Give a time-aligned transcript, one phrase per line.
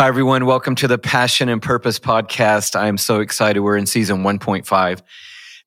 [0.00, 0.46] Hi, everyone.
[0.46, 2.74] Welcome to the Passion and Purpose podcast.
[2.74, 3.60] I'm so excited.
[3.60, 5.02] We're in season 1.5,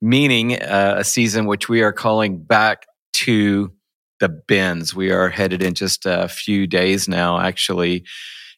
[0.01, 3.71] meaning uh, a season which we are calling Back to
[4.19, 4.95] the Benz.
[4.95, 8.05] We are headed in just a few days now, actually,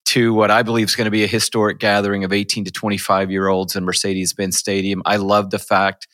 [0.05, 3.29] to what I believe is going to be a historic gathering of 18 to 25
[3.29, 5.01] year olds in Mercedes Benz Stadium.
[5.03, 6.07] I love the fact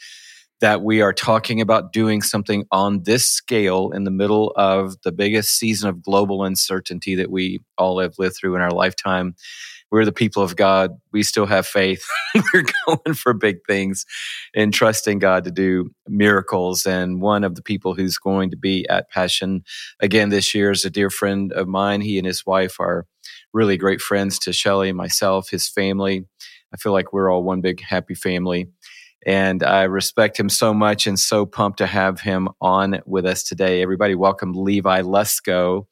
[0.62, 5.12] that we are talking about doing something on this scale in the middle of the
[5.12, 9.36] biggest season of global uncertainty that we all have lived through in our lifetime.
[9.92, 10.92] We're the people of God.
[11.12, 12.08] We still have faith.
[12.54, 14.06] We're going for big things
[14.56, 16.86] and trusting God to do miracles.
[16.86, 19.64] And one of the people who's going to be at Passion
[20.00, 22.00] again this year is a dear friend of mine.
[22.00, 23.06] He and his wife are
[23.52, 26.26] really great friends to Shelly, myself, his family.
[26.74, 28.70] I feel like we're all one big happy family.
[29.26, 33.44] And I respect him so much and so pumped to have him on with us
[33.44, 33.82] today.
[33.82, 35.86] Everybody, welcome Levi Lusko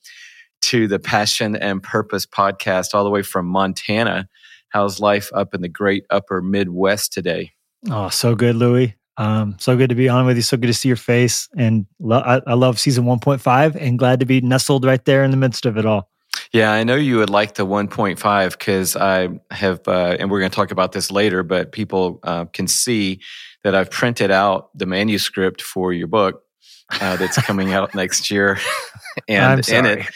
[0.62, 4.28] to the Passion and Purpose podcast, all the way from Montana.
[4.70, 7.52] How's life up in the great upper Midwest today?
[7.90, 8.96] Oh, so good, Louie.
[9.18, 10.42] Um, so good to be on with you.
[10.42, 11.50] So good to see your face.
[11.58, 15.32] And lo- I, I love season 1.5 and glad to be nestled right there in
[15.32, 16.10] the midst of it all.
[16.52, 20.50] Yeah, I know you would like the 1.5 because I have, uh, and we're going
[20.50, 23.22] to talk about this later, but people uh, can see
[23.64, 26.42] that I've printed out the manuscript for your book
[27.00, 28.58] uh, that's coming out next year.
[29.28, 30.08] and in it,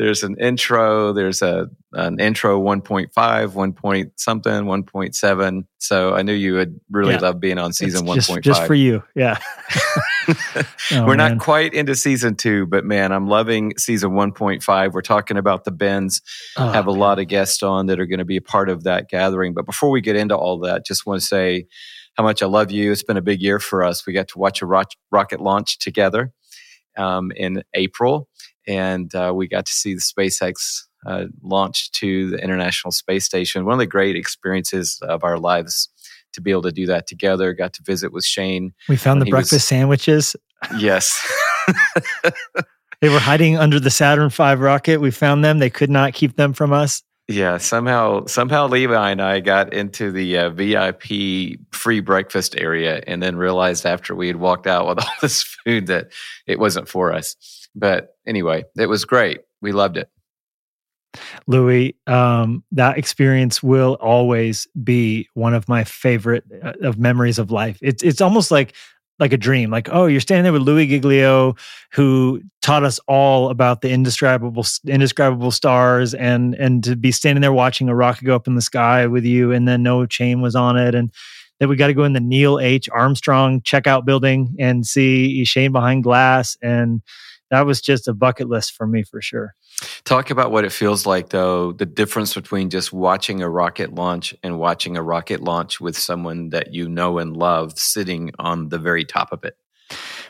[0.00, 5.64] there's an intro, there's a an intro 1.5, 1 point something, 1.7.
[5.76, 7.20] So I knew you would really yeah.
[7.20, 8.14] love being on season 1.5.
[8.14, 9.04] Just, just for you.
[9.14, 9.36] Yeah.
[10.28, 11.32] oh, We're man.
[11.32, 14.92] not quite into season two, but man, I'm loving season 1.5.
[14.92, 16.22] We're talking about the Benz.
[16.56, 16.98] Oh, have a man.
[16.98, 19.52] lot of guests on that are going to be a part of that gathering.
[19.52, 21.66] But before we get into all that, just want to say
[22.14, 22.90] how much I love you.
[22.90, 24.06] It's been a big year for us.
[24.06, 26.32] We got to watch a rocket launch together
[26.96, 28.28] um, in April,
[28.66, 33.64] and uh, we got to see the SpaceX uh, launch to the International Space Station.
[33.64, 35.88] One of the great experiences of our lives
[36.32, 37.52] to be able to do that together.
[37.52, 38.72] Got to visit with Shane.
[38.88, 40.36] We found the breakfast was, sandwiches.
[40.78, 41.18] Yes.
[43.00, 45.00] they were hiding under the Saturn V rocket.
[45.00, 45.58] We found them.
[45.58, 47.02] They could not keep them from us.
[47.28, 53.22] Yeah, somehow somehow Levi and I got into the uh, VIP free breakfast area, and
[53.22, 56.08] then realized after we had walked out with all this food that
[56.48, 57.36] it wasn't for us.
[57.74, 59.40] But anyway, it was great.
[59.60, 60.10] We loved it.
[61.46, 67.50] Louie, um, that experience will always be one of my favorite uh, of memories of
[67.50, 67.78] life.
[67.82, 68.74] It's it's almost like
[69.18, 69.70] like a dream.
[69.70, 71.54] Like, oh, you're standing there with Louie Giglio,
[71.92, 77.52] who taught us all about the indescribable indescribable stars, and and to be standing there
[77.52, 80.54] watching a rocket go up in the sky with you, and then no Shane was
[80.54, 81.12] on it, and
[81.58, 82.88] that we got to go in the Neil H.
[82.90, 87.02] Armstrong checkout building and see Shane behind glass, and
[87.50, 89.54] that was just a bucket list for me for sure.
[90.04, 94.34] Talk about what it feels like, though, the difference between just watching a rocket launch
[94.42, 98.78] and watching a rocket launch with someone that you know and love sitting on the
[98.78, 99.56] very top of it.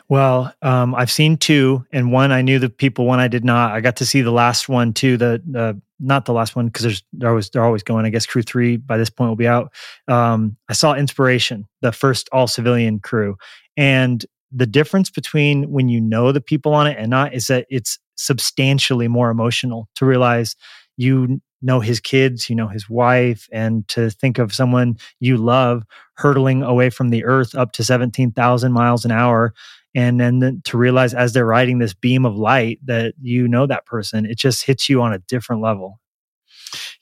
[0.09, 3.71] Well, um, I've seen two, and one I knew the people, one I did not.
[3.71, 5.17] I got to see the last one too.
[5.17, 8.05] The uh, not the last one because there's they're always they're always going.
[8.05, 9.71] I guess crew three by this point will be out.
[10.07, 13.37] Um, I saw Inspiration, the first all civilian crew,
[13.77, 17.65] and the difference between when you know the people on it and not is that
[17.69, 20.55] it's substantially more emotional to realize
[20.97, 25.83] you know his kids, you know his wife, and to think of someone you love
[26.15, 29.53] hurtling away from the earth up to 17,000 miles an hour.
[29.93, 33.85] And then to realize as they're riding this beam of light that you know that
[33.85, 35.99] person, it just hits you on a different level.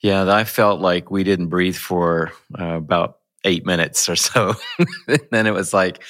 [0.00, 4.54] Yeah, I felt like we didn't breathe for uh, about eight minutes or so.
[5.08, 6.02] and then it was like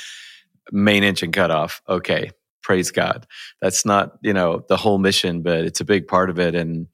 [0.72, 1.82] main engine cut off.
[1.88, 2.31] Okay,
[2.62, 3.26] praise God.
[3.60, 6.54] That's not, you know, the whole mission, but it's a big part of it.
[6.54, 6.86] And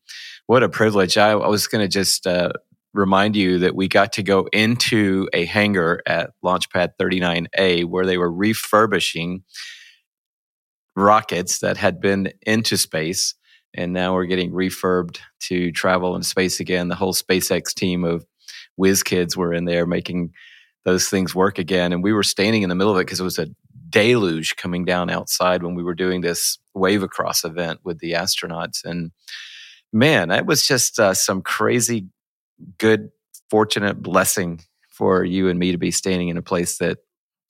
[0.47, 1.19] what a privilege.
[1.19, 2.53] I, I was going to just uh,
[2.95, 8.19] remind you that we got to go into a hangar at Launchpad 39A where they
[8.19, 9.43] were refurbishing
[10.95, 13.35] rockets that had been into space.
[13.75, 16.89] And now we're getting refurbed to travel in space again.
[16.89, 18.25] The whole SpaceX team of
[18.77, 20.33] whiz kids were in there making
[20.87, 21.93] those things work again.
[21.93, 23.49] And we were standing in the middle of it because it was a
[23.91, 28.85] deluge coming down outside when we were doing this wave across event with the astronauts.
[28.85, 29.11] And
[29.93, 32.07] man, that was just uh, some crazy
[32.79, 33.11] good,
[33.51, 36.99] fortunate blessing for you and me to be standing in a place that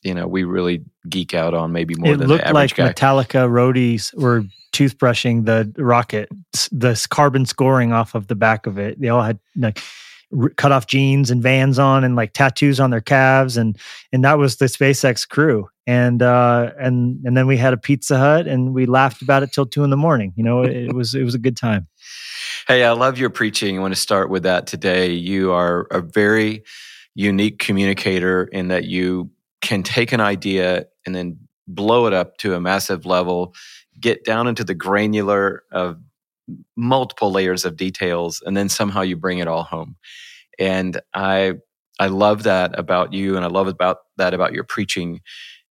[0.02, 2.92] you know we really geek out on maybe more it than looked the like guy.
[2.92, 6.28] Metallica roadies were toothbrushing the rocket,
[6.72, 9.00] the carbon scoring off of the back of it.
[9.00, 9.80] They all had like
[10.56, 13.78] cut off jeans and vans on and like tattoos on their calves and
[14.12, 18.18] and that was the SpaceX crew and uh and and then we had a Pizza
[18.18, 20.92] Hut and we laughed about it till two in the morning you know it, it
[20.94, 21.86] was it was a good time
[22.68, 23.78] Hey, I love your preaching.
[23.78, 25.12] I want to start with that today.
[25.12, 26.64] You are a very
[27.14, 29.30] unique communicator in that you
[29.62, 31.38] can take an idea and then
[31.68, 33.54] blow it up to a massive level,
[34.00, 36.00] get down into the granular of
[36.76, 39.96] multiple layers of details, and then somehow you bring it all home.
[40.58, 41.54] And I
[41.98, 45.20] I love that about you, and I love about that about your preaching.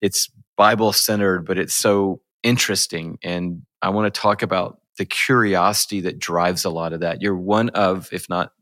[0.00, 3.18] It's Bible centered, but it's so interesting.
[3.22, 7.20] And I want to talk about the curiosity that drives a lot of that.
[7.22, 8.52] You're one of, if not,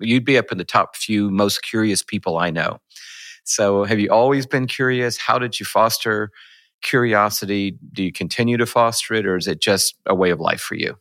[0.00, 2.80] you'd be up in the top few most curious people I know.
[3.44, 5.18] So, have you always been curious?
[5.18, 6.30] How did you foster
[6.82, 7.78] curiosity?
[7.92, 10.74] Do you continue to foster it, or is it just a way of life for
[10.74, 10.96] you?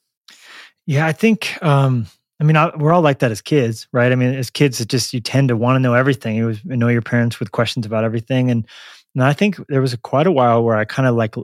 [0.87, 1.61] Yeah, I think.
[1.63, 2.07] Um,
[2.39, 4.11] I mean, I, we're all like that as kids, right?
[4.11, 6.35] I mean, as kids, it just you tend to want to know everything.
[6.37, 8.65] You know your parents with questions about everything, and
[9.15, 11.35] and I think there was a, quite a while where I kind of like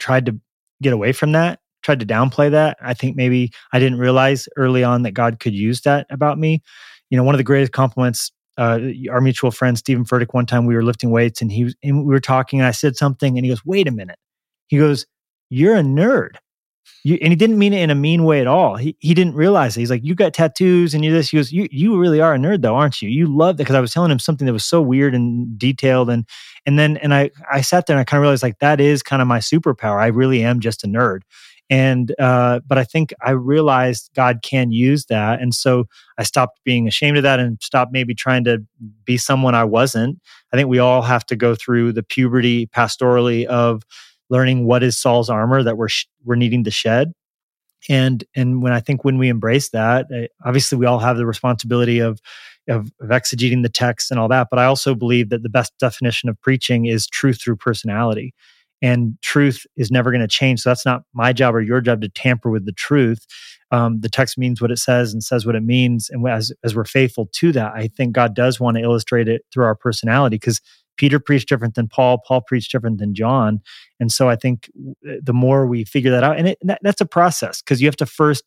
[0.00, 0.38] tried to
[0.82, 2.76] get away from that, tried to downplay that.
[2.82, 6.62] I think maybe I didn't realize early on that God could use that about me.
[7.10, 8.78] You know, one of the greatest compliments uh,
[9.10, 10.34] our mutual friend Steven Furtick.
[10.34, 12.72] One time we were lifting weights and he was, and we were talking, and I
[12.72, 14.18] said something, and he goes, "Wait a minute."
[14.68, 15.06] He goes,
[15.50, 16.36] "You're a nerd."
[17.04, 18.76] You, and he didn't mean it in a mean way at all.
[18.76, 19.80] He he didn't realize it.
[19.80, 22.38] He's like, "You got tattoos and you're this." He goes, "You you really are a
[22.38, 23.08] nerd, though, aren't you?
[23.08, 26.10] You love that." Because I was telling him something that was so weird and detailed,
[26.10, 26.26] and
[26.64, 29.02] and then and I I sat there and I kind of realized like that is
[29.02, 30.00] kind of my superpower.
[30.00, 31.22] I really am just a nerd
[31.72, 35.84] and uh, but i think i realized god can use that and so
[36.18, 38.58] i stopped being ashamed of that and stopped maybe trying to
[39.04, 40.18] be someone i wasn't
[40.52, 43.82] i think we all have to go through the puberty pastorally of
[44.32, 47.12] learning what is saul's armor that we're sh- we're needing to shed
[47.88, 51.26] and and when i think when we embrace that eh, obviously we all have the
[51.26, 52.20] responsibility of
[52.68, 55.72] of, of exegeting the text and all that but i also believe that the best
[55.78, 58.34] definition of preaching is truth through personality
[58.82, 60.60] and truth is never going to change.
[60.60, 63.24] So that's not my job or your job to tamper with the truth.
[63.70, 66.10] Um, the text means what it says and says what it means.
[66.10, 69.42] And as, as we're faithful to that, I think God does want to illustrate it
[69.52, 70.60] through our personality because
[70.96, 73.60] Peter preached different than Paul, Paul preached different than John.
[74.00, 74.70] And so I think
[75.02, 77.96] the more we figure that out, and, it, that, that's a process because you have
[77.96, 78.44] to first,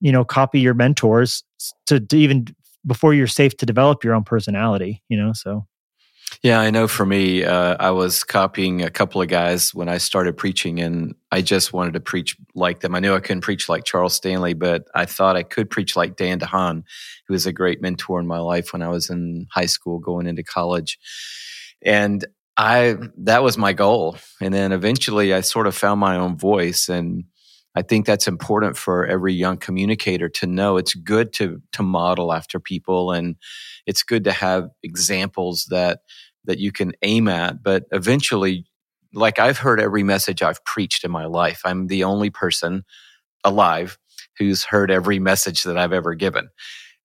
[0.00, 1.44] you know, copy your mentors
[1.86, 2.46] to, to even
[2.86, 5.66] before you're safe to develop your own personality, you know, so.
[6.42, 9.98] Yeah, I know for me, uh, I was copying a couple of guys when I
[9.98, 12.94] started preaching, and I just wanted to preach like them.
[12.94, 16.16] I knew I couldn't preach like Charles Stanley, but I thought I could preach like
[16.16, 16.82] Dan DeHaan,
[17.26, 20.26] who was a great mentor in my life when I was in high school going
[20.26, 20.98] into college.
[21.84, 22.24] And
[22.56, 24.16] I that was my goal.
[24.40, 27.24] And then eventually I sort of found my own voice and
[27.76, 30.76] I think that's important for every young communicator to know.
[30.76, 33.36] It's good to to model after people and
[33.86, 36.00] it's good to have examples that
[36.44, 38.66] that you can aim at but eventually
[39.12, 42.84] like i've heard every message i've preached in my life i'm the only person
[43.44, 43.98] alive
[44.38, 46.48] who's heard every message that i've ever given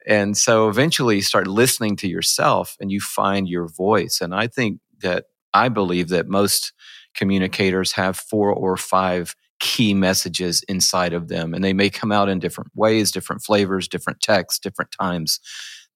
[0.07, 4.47] and so eventually you start listening to yourself and you find your voice and i
[4.47, 6.73] think that i believe that most
[7.15, 12.29] communicators have four or five key messages inside of them and they may come out
[12.29, 15.39] in different ways different flavors different texts different times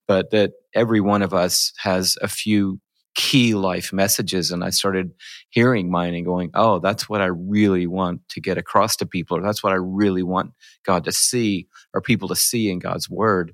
[0.08, 2.80] but that every one of us has a few
[3.16, 4.52] key life messages.
[4.52, 5.12] And I started
[5.50, 9.38] hearing mine and going, oh, that's what I really want to get across to people,
[9.38, 10.54] or that's what I really want
[10.86, 13.54] God to see, or people to see in God's word.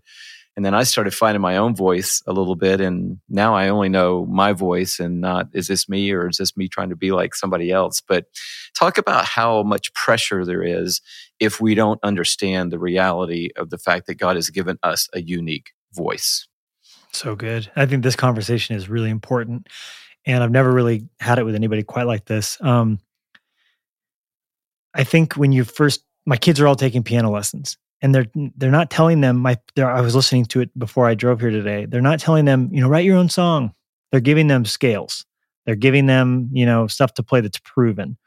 [0.60, 2.82] And then I started finding my own voice a little bit.
[2.82, 6.58] And now I only know my voice and not, is this me or is this
[6.58, 8.02] me trying to be like somebody else?
[8.02, 8.26] But
[8.76, 11.00] talk about how much pressure there is
[11.40, 15.22] if we don't understand the reality of the fact that God has given us a
[15.22, 16.46] unique voice.
[17.14, 17.72] So good.
[17.78, 19.68] I think this conversation is really important.
[20.26, 22.58] And I've never really had it with anybody quite like this.
[22.60, 23.00] Um,
[24.94, 28.72] I think when you first, my kids are all taking piano lessons and they're they're
[28.72, 31.86] not telling them my I was listening to it before I drove here today.
[31.86, 33.74] They're not telling them, you know, write your own song.
[34.12, 35.26] They're giving them scales.
[35.66, 38.18] They're giving them, you know, stuff to play that's proven.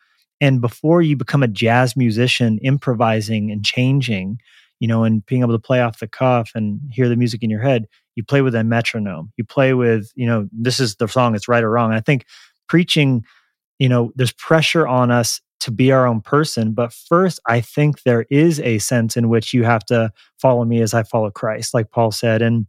[0.40, 4.38] And before you become a jazz musician, improvising and changing,
[4.80, 7.50] you know, and being able to play off the cuff and hear the music in
[7.50, 7.86] your head,
[8.16, 9.32] you play with a metronome.
[9.36, 11.92] You play with, you know, this is the song, it's right or wrong.
[11.92, 12.26] I think
[12.68, 13.24] preaching,
[13.78, 16.72] you know, there's pressure on us to be our own person.
[16.72, 20.80] But first, I think there is a sense in which you have to follow me
[20.82, 22.42] as I follow Christ, like Paul said.
[22.42, 22.66] And,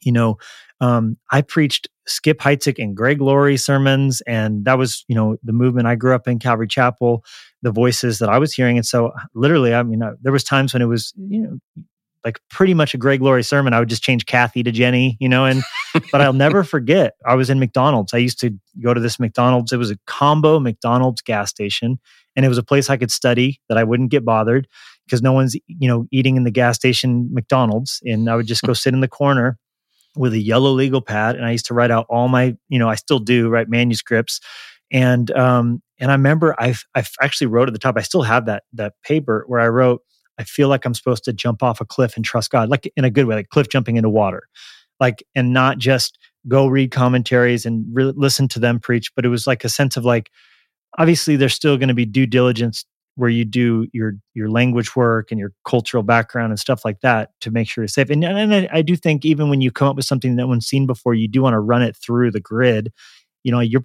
[0.00, 0.38] you know,
[0.80, 5.52] um, I preached Skip Heitzig and Greg Laurie sermons, and that was, you know, the
[5.52, 5.86] movement.
[5.86, 7.24] I grew up in Calvary Chapel
[7.62, 8.76] the voices that I was hearing.
[8.76, 11.84] And so literally, I mean, uh, there was times when it was, you know,
[12.24, 13.72] like pretty much a Greg Laurie sermon.
[13.72, 15.62] I would just change Kathy to Jenny, you know, and
[16.12, 17.14] but I'll never forget.
[17.26, 18.14] I was in McDonald's.
[18.14, 18.50] I used to
[18.82, 19.72] go to this McDonald's.
[19.72, 21.98] It was a combo McDonald's gas station,
[22.36, 24.68] and it was a place I could study that I wouldn't get bothered.
[25.06, 28.62] because no one's you know eating in the gas station McDonald's, and I would just
[28.62, 29.58] go sit in the corner
[30.16, 32.88] with a yellow legal pad, and I used to write out all my you know
[32.88, 34.40] I still do write manuscripts,
[34.90, 37.96] and um and I remember I I actually wrote at the top.
[37.96, 40.02] I still have that that paper where I wrote.
[40.38, 43.04] I feel like I'm supposed to jump off a cliff and trust God, like in
[43.04, 44.48] a good way, like cliff jumping into water,
[45.00, 49.14] like and not just go read commentaries and re- listen to them preach.
[49.14, 50.30] But it was like a sense of like,
[50.98, 52.84] obviously, there's still going to be due diligence
[53.16, 57.30] where you do your your language work and your cultural background and stuff like that
[57.40, 58.08] to make sure it's safe.
[58.08, 60.66] And, and I, I do think even when you come up with something that one's
[60.66, 62.90] seen before, you do want to run it through the grid.
[63.44, 63.84] You know, you're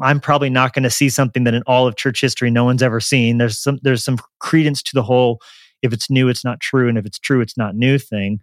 [0.00, 2.82] I'm probably not going to see something that in all of church history no one's
[2.82, 3.38] ever seen.
[3.38, 5.40] There's some there's some credence to the whole
[5.84, 8.40] if it's new, it's not true, and if it's true, it's not new thing.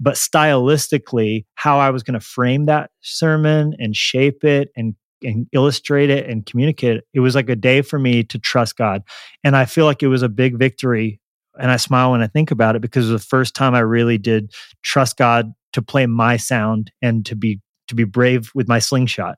[0.00, 5.46] But stylistically how i was going to frame that sermon and shape it and and
[5.52, 9.02] illustrate it and communicate it, it was like a day for me to trust god.
[9.44, 11.20] And i feel like it was a big victory
[11.58, 13.80] and i smile when i think about it because it was the first time i
[13.80, 18.68] really did trust god to play my sound and to be to be brave with
[18.68, 19.36] my slingshot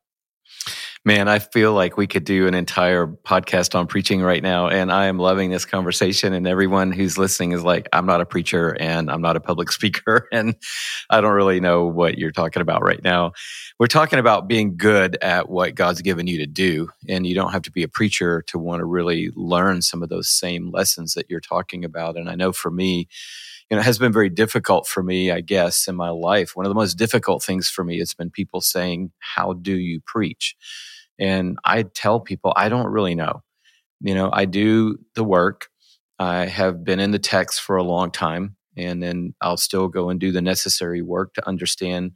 [1.06, 4.68] Man, I feel like we could do an entire podcast on preaching right now.
[4.68, 6.32] And I am loving this conversation.
[6.32, 9.70] And everyone who's listening is like, I'm not a preacher and I'm not a public
[9.72, 10.26] speaker.
[10.32, 10.56] And
[11.10, 13.32] I don't really know what you're talking about right now.
[13.78, 16.88] We're talking about being good at what God's given you to do.
[17.06, 20.08] And you don't have to be a preacher to want to really learn some of
[20.08, 22.16] those same lessons that you're talking about.
[22.16, 23.08] And I know for me,
[23.70, 26.56] you know, it has been very difficult for me, I guess, in my life.
[26.56, 30.00] One of the most difficult things for me has been people saying, How do you
[30.06, 30.56] preach?
[31.18, 33.42] And I tell people, I don't really know.
[34.00, 35.68] You know, I do the work.
[36.18, 40.10] I have been in the text for a long time, and then I'll still go
[40.10, 42.12] and do the necessary work to understand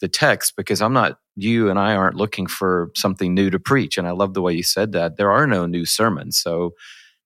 [0.00, 3.96] the text because I'm not, you and I aren't looking for something new to preach.
[3.96, 5.16] And I love the way you said that.
[5.16, 6.38] There are no new sermons.
[6.38, 6.74] So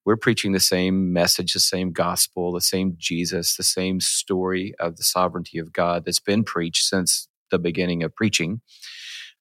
[0.04, 4.96] we're preaching the same message, the same gospel, the same Jesus, the same story of
[4.96, 8.60] the sovereignty of God that's been preached since the beginning of preaching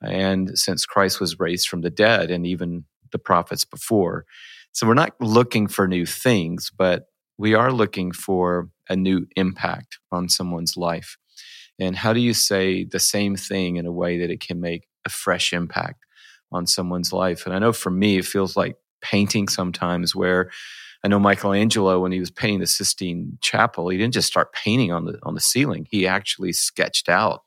[0.01, 4.25] and since Christ was raised from the dead and even the prophets before.
[4.71, 9.99] So we're not looking for new things, but we are looking for a new impact
[10.11, 11.17] on someone's life.
[11.79, 14.87] And how do you say the same thing in a way that it can make
[15.05, 16.05] a fresh impact
[16.51, 17.45] on someone's life?
[17.45, 20.49] And I know for me, it feels like painting sometimes where
[21.03, 24.91] I know Michelangelo, when he was painting the Sistine Chapel, he didn't just start painting
[24.91, 25.87] on the on the ceiling.
[25.91, 27.43] He actually sketched out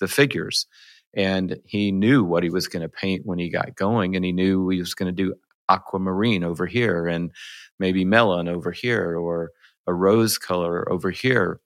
[0.00, 0.66] the figures
[1.14, 4.32] and he knew what he was going to paint when he got going and he
[4.32, 5.34] knew he was going to do
[5.68, 7.30] aquamarine over here and
[7.78, 9.50] maybe melon over here or
[9.86, 11.60] a rose color over here.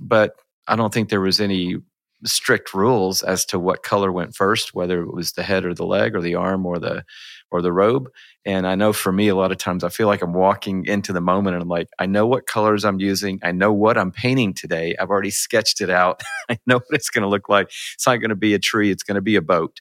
[0.00, 0.32] But
[0.66, 1.76] i don't think there was any
[2.24, 5.86] strict rules as to what color went first whether it was the head or the
[5.86, 7.04] leg or the arm or the
[7.50, 8.10] or the robe.
[8.44, 11.12] And I know for me, a lot of times I feel like I'm walking into
[11.12, 13.40] the moment and I'm like, I know what colors I'm using.
[13.42, 14.94] I know what I'm painting today.
[14.98, 16.22] I've already sketched it out.
[16.48, 17.68] I know what it's going to look like.
[17.94, 19.80] It's not going to be a tree, it's going to be a boat.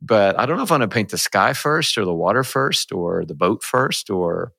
[0.00, 2.44] But I don't know if I'm going to paint the sky first or the water
[2.44, 4.52] first or the boat first or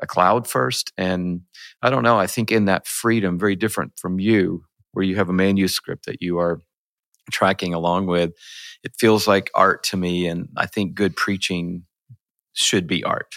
[0.00, 0.92] a cloud first.
[0.96, 1.42] And
[1.82, 2.18] I don't know.
[2.18, 6.22] I think in that freedom, very different from you, where you have a manuscript that
[6.22, 6.60] you are
[7.30, 8.32] tracking along with,
[8.82, 10.26] it feels like art to me.
[10.26, 11.84] And I think good preaching
[12.56, 13.36] should be art.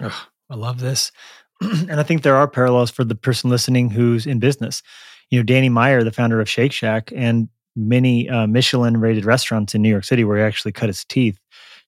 [0.00, 1.12] Oh, I love this.
[1.60, 4.82] and I think there are parallels for the person listening who's in business.
[5.30, 9.74] You know, Danny Meyer, the founder of Shake Shack, and many uh, Michelin rated restaurants
[9.74, 11.38] in New York City where he actually cut his teeth.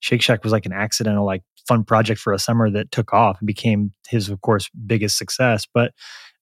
[0.01, 3.39] Shake Shack was like an accidental, like fun project for a summer that took off
[3.39, 5.67] and became his, of course, biggest success.
[5.71, 5.93] But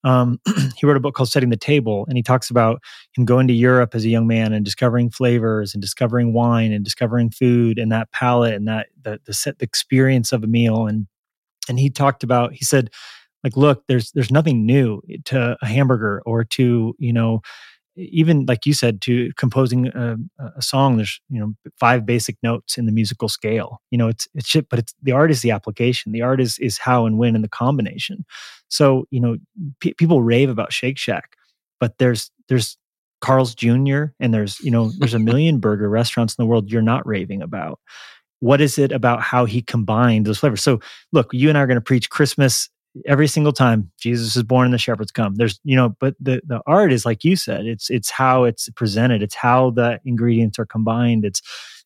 [0.04, 0.40] um,
[0.78, 2.82] he wrote a book called Setting the Table, and he talks about
[3.16, 6.84] him going to Europe as a young man and discovering flavors and discovering wine and
[6.84, 10.88] discovering food and that palate and that the the, set, the experience of a meal.
[10.88, 11.08] And
[11.70, 12.90] and he talked about he said
[13.44, 17.42] like look there's there's nothing new to a hamburger or to you know
[17.98, 20.16] even like you said to composing a,
[20.56, 23.82] a, song there's you know five basic notes in the musical scale.
[23.92, 26.12] You know it's it's shit but it's the art is the application.
[26.12, 28.26] The art is is how and when and the combination.
[28.70, 29.38] So you know
[29.80, 31.36] people rave about shake shack
[31.80, 32.78] but there's there's
[33.20, 36.82] carl's jr and there's you know there's a million burger restaurants in the world you're
[36.82, 37.80] not raving about.
[38.40, 40.62] What is it about how he combined those flavors?
[40.62, 40.80] So
[41.12, 42.70] look you and i are going to preach christmas
[43.06, 45.36] every single time Jesus is born and the shepherds come.
[45.36, 48.70] There's, you know, but the the art is like you said, it's it's how it's
[48.70, 51.42] presented, it's how the ingredients are combined, it's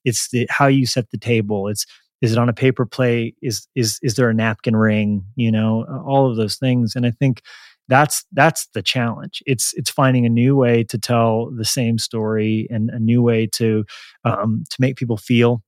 [0.05, 1.85] it's the how you set the table, it's
[2.21, 5.85] is it on a paper plate, is is is there a napkin ring, you know,
[6.05, 6.95] all of those things.
[6.95, 7.41] And I think
[7.87, 9.43] that's that's the challenge.
[9.45, 13.47] It's it's finding a new way to tell the same story and a new way
[13.55, 13.85] to
[14.23, 15.63] um, to make people feel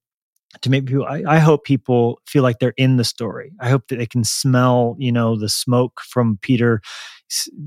[0.62, 3.52] to make people I, I, hope people feel like they're in the story.
[3.60, 6.82] I hope that they can smell you know the smoke from peter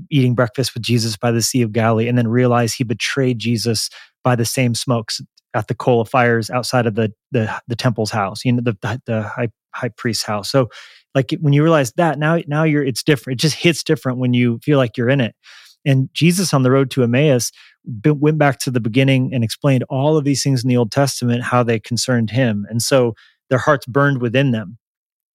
[0.09, 3.89] eating breakfast with jesus by the sea of galilee and then realize he betrayed jesus
[4.23, 5.21] by the same smokes
[5.53, 8.77] at the coal of fires outside of the the, the temple's house you know the,
[8.81, 10.49] the, the high, high priest's house.
[10.49, 10.69] So
[11.15, 13.39] like when you realize that now now you're it's different.
[13.39, 15.35] It just hits different when you feel like you're in it
[15.87, 17.51] and jesus on the road to emmaus
[18.05, 21.43] went back to the beginning and explained all of these things in the Old Testament,
[21.43, 22.65] how they concerned him.
[22.69, 23.15] And so
[23.49, 24.77] their hearts burned within them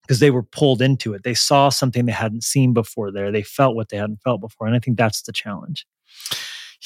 [0.02, 1.23] because they were pulled into it.
[1.23, 3.30] They saw something they hadn't seen before there.
[3.30, 4.66] They felt what they hadn't felt before.
[4.66, 5.87] And I think that's the challenge.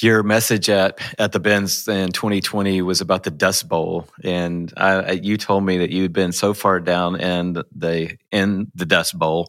[0.02, 4.06] Your message at, at the Benz in 2020 was about the Dust Bowl.
[4.22, 8.84] And I, you told me that you'd been so far down in the, in the
[8.84, 9.48] Dust Bowl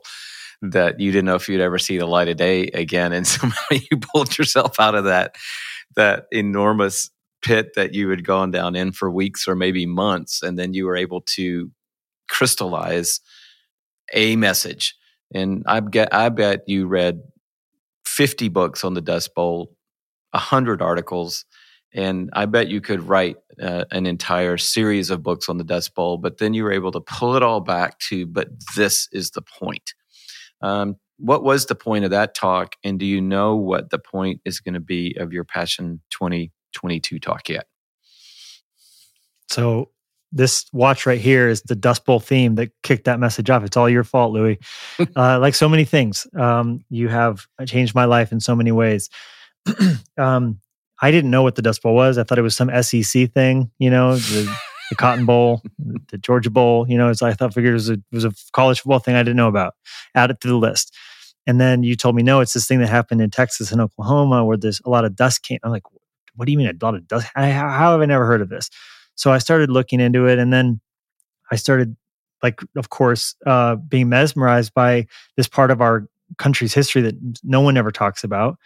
[0.62, 3.14] that you didn't know if you'd ever see the light of day again.
[3.14, 5.36] And somehow you pulled yourself out of that
[5.96, 7.10] that enormous
[7.42, 10.86] pit that you had gone down in for weeks or maybe months and then you
[10.86, 11.70] were able to
[12.30, 13.20] crystallize
[14.14, 14.96] a message
[15.34, 17.22] and i bet i bet you read
[18.06, 19.76] 50 books on the dust bowl
[20.32, 21.46] 100 articles
[21.94, 25.94] and i bet you could write uh, an entire series of books on the dust
[25.94, 29.32] bowl but then you were able to pull it all back to but this is
[29.32, 29.94] the point
[30.62, 34.42] um, what was the point of that talk and do you know what the point
[34.46, 37.68] is going to be of your passion 2022 talk yet?
[39.50, 39.92] So
[40.32, 43.64] this watch right here is the dust bowl theme that kicked that message off.
[43.64, 44.60] It's all your fault louie.
[45.16, 49.10] Uh, like so many things um, you have changed my life in so many ways.
[50.18, 50.60] Um,
[51.00, 52.18] i didn't know what the dust bowl was.
[52.18, 54.58] I thought it was some sec thing you know the,
[54.90, 55.62] the Cotton Bowl,
[56.10, 56.88] the Georgia Bowl.
[56.90, 59.16] You know, as I thought, figured it was, a, it was a college football thing
[59.16, 59.76] I didn't know about.
[60.16, 60.96] Add it to the list.
[61.46, 64.44] And then you told me, no, it's this thing that happened in Texas and Oklahoma
[64.44, 65.60] where there's a lot of dust came.
[65.64, 65.84] I'm like,
[66.36, 67.28] what do you mean a lot of dust?
[67.34, 68.70] How, how have I never heard of this?
[69.16, 70.82] So I started looking into it and then
[71.50, 71.96] I started
[72.44, 77.62] like, of course, uh, being mesmerized by this part of our country's history that no
[77.62, 78.58] one ever talks about.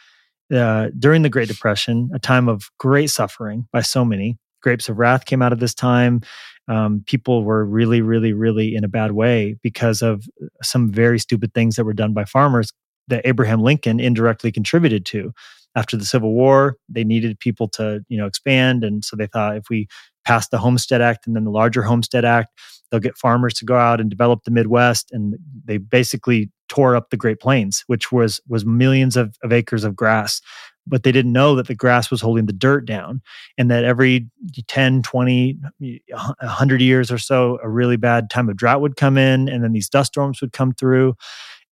[0.52, 4.98] Uh, during the Great Depression, a time of great suffering by so many, Grapes of
[4.98, 6.22] Wrath came out of this time.
[6.68, 10.24] Um, people were really, really, really in a bad way because of
[10.62, 12.72] some very stupid things that were done by farmers
[13.08, 15.34] that Abraham Lincoln indirectly contributed to.
[15.76, 19.56] After the Civil War, they needed people to, you know, expand, and so they thought
[19.56, 19.88] if we
[20.26, 22.50] pass the Homestead Act and then the larger Homestead Act,
[22.90, 27.10] they'll get farmers to go out and develop the Midwest, and they basically tore up
[27.10, 30.42] the Great Plains, which was was millions of, of acres of grass
[30.88, 33.22] but they didn't know that the grass was holding the dirt down
[33.58, 34.28] and that every
[34.68, 39.48] 10 20 100 years or so a really bad time of drought would come in
[39.48, 41.16] and then these dust storms would come through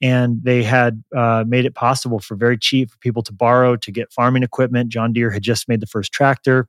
[0.01, 3.91] and they had uh, made it possible for very cheap for people to borrow to
[3.91, 6.67] get farming equipment john deere had just made the first tractor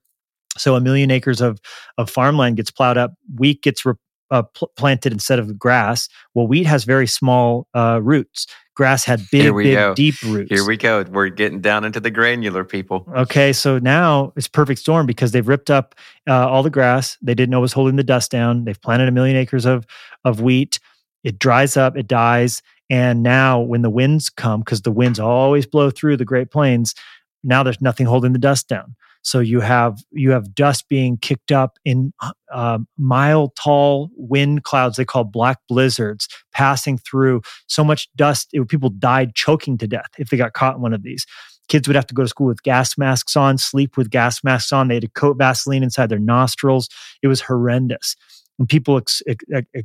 [0.56, 1.60] so a million acres of,
[1.98, 3.94] of farmland gets plowed up wheat gets re-
[4.30, 6.08] uh, pl- planted instead of grass.
[6.34, 8.46] Well, wheat has very small uh, roots.
[8.80, 9.92] Grass had big, big, go.
[9.92, 10.50] deep roots.
[10.50, 11.02] Here we go.
[11.02, 13.06] We're getting down into the granular people.
[13.14, 15.94] Okay, so now it's perfect storm because they've ripped up
[16.26, 17.18] uh, all the grass.
[17.20, 18.64] They didn't know it was holding the dust down.
[18.64, 19.84] They've planted a million acres of
[20.24, 20.80] of wheat.
[21.24, 21.94] It dries up.
[21.94, 22.62] It dies.
[22.88, 26.94] And now, when the winds come, because the winds always blow through the Great Plains,
[27.44, 28.96] now there's nothing holding the dust down.
[29.22, 32.12] So you have you have dust being kicked up in
[32.52, 37.42] uh, mile tall wind clouds they call black blizzards passing through.
[37.66, 40.94] So much dust, it, people died choking to death if they got caught in one
[40.94, 41.26] of these.
[41.68, 44.72] Kids would have to go to school with gas masks on, sleep with gas masks
[44.72, 44.88] on.
[44.88, 46.88] They had to coat Vaseline inside their nostrils.
[47.22, 48.16] It was horrendous.
[48.58, 49.22] And people ex-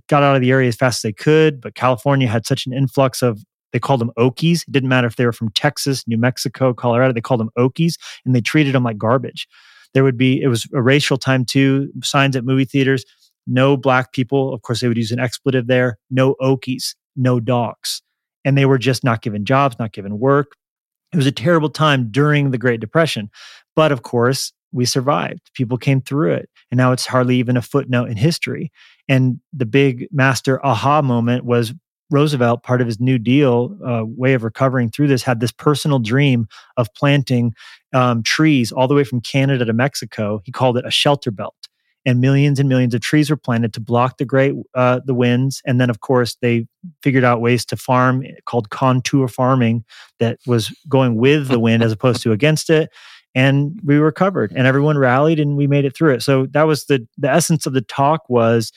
[0.10, 2.74] got out of the area as fast as they could, but California had such an
[2.74, 3.44] influx of
[3.76, 4.62] they called them Okies.
[4.62, 7.12] It didn't matter if they were from Texas, New Mexico, Colorado.
[7.12, 9.50] They called them Okies, and they treated them like garbage.
[9.94, 11.92] There would be it was a racial time too.
[12.02, 13.04] Signs at movie theaters:
[13.46, 14.54] no black people.
[14.54, 15.98] Of course, they would use an expletive there.
[16.10, 18.02] No Okies, no dogs,
[18.46, 20.54] and they were just not given jobs, not given work.
[21.12, 23.30] It was a terrible time during the Great Depression,
[23.76, 25.52] but of course, we survived.
[25.54, 26.50] People came through it.
[26.72, 28.72] And now it's hardly even a footnote in history.
[29.08, 31.74] And the big master aha moment was
[32.16, 36.00] Roosevelt, part of his New Deal uh, way of recovering through this, had this personal
[36.00, 36.48] dream
[36.78, 37.54] of planting
[37.94, 40.42] um, trees all the way from Canada to Mexico.
[40.46, 41.58] He called it a shelter belt,
[42.06, 45.62] and millions and millions of trees were planted to block the great uh, the winds.
[45.66, 46.68] And then, of course, they
[47.04, 49.84] figured out ways to farm called contour farming
[50.20, 52.92] that was going with the wind as opposed to against it.
[53.34, 56.24] And we recovered, and everyone rallied, and we made it through it.
[56.24, 58.72] So that was the the essence of the talk was.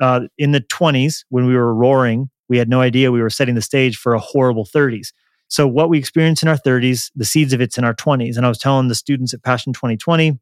[0.00, 3.54] Uh, in the 20s, when we were roaring, we had no idea we were setting
[3.54, 5.12] the stage for a horrible 30s.
[5.48, 8.36] So what we experience in our 30s, the seeds of it's in our 20s.
[8.36, 10.38] And I was telling the students at Passion 2020,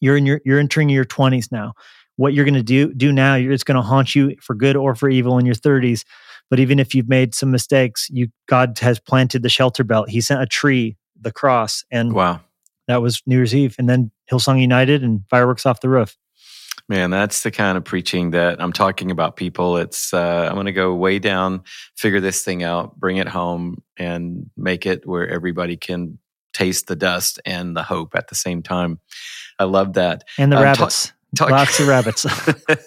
[0.00, 1.72] you're in your you're entering your 20s now.
[2.16, 4.94] what you're going to do do now, it's going to haunt you for good or
[4.94, 6.04] for evil in your 30s.
[6.50, 10.10] But even if you've made some mistakes, you God has planted the shelter belt.
[10.10, 12.40] He sent a tree, the cross, and wow,
[12.86, 16.16] that was New Year's Eve, and then Hillsong United and fireworks off the roof.
[16.88, 19.36] Man, that's the kind of preaching that I'm talking about.
[19.36, 21.62] People, it's uh, I'm going to go way down,
[21.96, 26.18] figure this thing out, bring it home, and make it where everybody can
[26.52, 29.00] taste the dust and the hope at the same time.
[29.58, 30.24] I love that.
[30.38, 31.12] And the um, rabbits.
[31.34, 32.26] Talk, Lots of rabbits.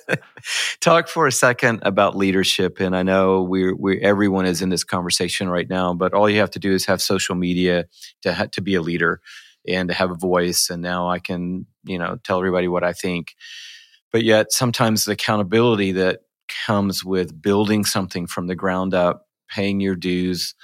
[0.80, 4.86] talk for a second about leadership, and I know we we everyone is in this
[4.86, 5.94] conversation right now.
[5.94, 7.88] But all you have to do is have social media
[8.22, 9.20] to ha- to be a leader
[9.68, 10.70] and to have a voice.
[10.70, 13.36] And now I can you know tell everybody what I think
[14.12, 16.22] but yet sometimes the accountability that
[16.65, 20.56] comes with building something from the ground up, paying your dues,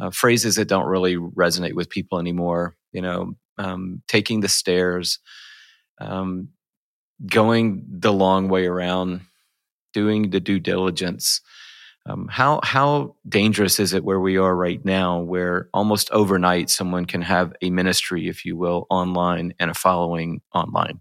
[0.00, 2.76] uh, phrases that don't really resonate with people anymore.
[2.92, 5.18] You know, um, taking the stairs,
[6.00, 6.48] um,
[7.26, 9.22] going the long way around,
[9.92, 11.40] doing the due diligence.
[12.06, 17.06] Um, how how dangerous is it where we are right now, where almost overnight someone
[17.06, 21.00] can have a ministry, if you will, online and a following online?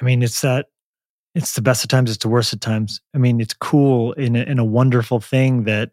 [0.00, 0.66] I mean, it's that
[1.34, 3.00] it's the best of times, it's the worst of times.
[3.14, 5.90] I mean, it's cool in a, in a wonderful thing that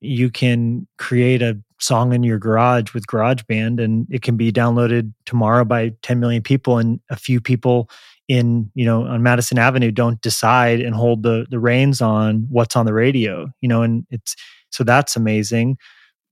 [0.00, 5.12] you can create a song in your garage with GarageBand and it can be downloaded
[5.24, 7.90] tomorrow by 10 million people and a few people
[8.28, 12.76] in you know on Madison Avenue don't decide and hold the the reins on what's
[12.76, 14.36] on the radio you know and it's
[14.70, 15.76] so that's amazing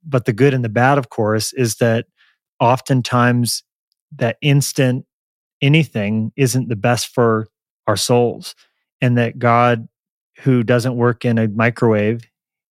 [0.06, 2.06] but the good and the bad of course is that
[2.60, 3.64] oftentimes
[4.16, 5.04] that instant
[5.62, 7.48] anything isn't the best for
[7.86, 8.54] our souls
[9.00, 9.88] and that god
[10.38, 12.22] who doesn't work in a microwave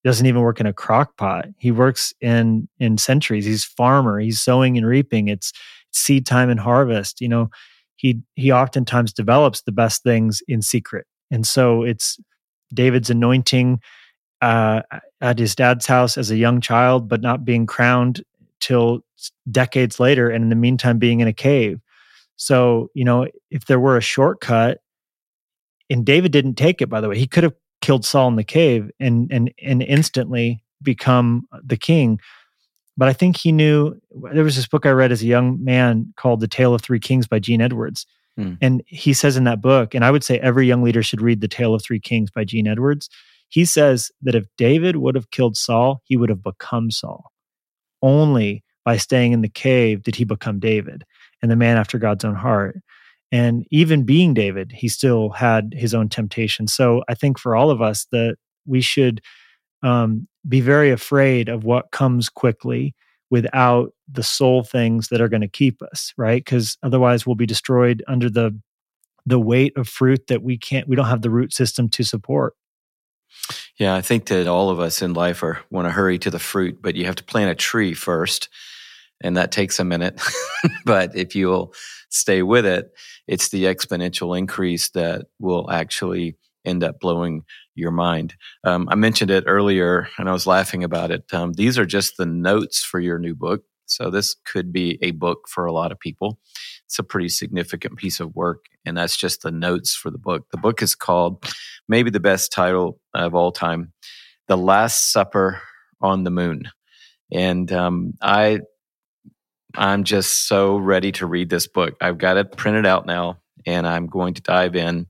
[0.04, 3.46] doesn't even work in a crock pot he works in in centuries.
[3.46, 4.20] He's farmer.
[4.20, 5.28] He's sowing and reaping.
[5.28, 5.52] It's
[5.92, 7.22] seed time and harvest.
[7.22, 7.50] You know
[7.96, 11.06] he he oftentimes develops the best things in secret.
[11.32, 12.18] And so it's
[12.74, 13.82] david's anointing
[14.42, 14.82] uh,
[15.22, 18.24] at his dad's house as a young child but not being crowned
[18.62, 19.02] till
[19.52, 21.82] decades later and in the meantime being in a cave
[22.40, 24.80] so, you know, if there were a shortcut,
[25.90, 28.44] and David didn't take it, by the way, he could have killed Saul in the
[28.46, 32.20] cave and and and instantly become the king.
[32.96, 34.00] But I think he knew
[34.32, 37.00] there was this book I read as a young man called The Tale of Three
[37.00, 38.06] Kings by Gene Edwards.
[38.38, 38.54] Hmm.
[38.62, 41.42] And he says in that book, and I would say every young leader should read
[41.42, 43.10] The Tale of Three Kings by Gene Edwards.
[43.50, 47.32] He says that if David would have killed Saul, he would have become Saul.
[48.02, 51.04] Only by staying in the cave did he become David
[51.44, 52.80] and the man after God's own heart.
[53.32, 56.68] And even being David, he still had his own temptation.
[56.68, 59.22] So I think for all of us that we should
[59.84, 62.96] um, be very afraid of what comes quickly
[63.30, 66.44] without the soul things that are going to keep us, right?
[66.44, 68.60] Because otherwise we'll be destroyed under the
[69.28, 72.56] the weight of fruit that we can't we don't have the root system to support.
[73.78, 76.40] Yeah, I think that all of us in life are want to hurry to the
[76.40, 78.50] fruit, but you have to plant a tree first
[79.22, 80.22] and that takes a minute.
[80.86, 81.74] but if you'll
[82.10, 82.92] stay with it,
[83.28, 87.44] it's the exponential increase that will actually end up blowing
[87.76, 88.36] your mind.
[88.64, 91.34] Um, I mentioned it earlier and I was laughing about it.
[91.34, 93.64] Um, these are just the notes for your new book.
[93.86, 96.40] So this could be a book for a lot of people.
[96.86, 100.46] It's a pretty significant piece of work, and that's just the notes for the book.
[100.52, 101.44] The book is called,
[101.88, 103.94] maybe the best title of all time,
[104.48, 105.62] The Last Supper
[106.02, 106.70] on the Moon.
[107.32, 108.62] And um, I
[109.76, 111.96] I'm just so ready to read this book.
[112.02, 115.08] I've got it printed out now and I'm going to dive in.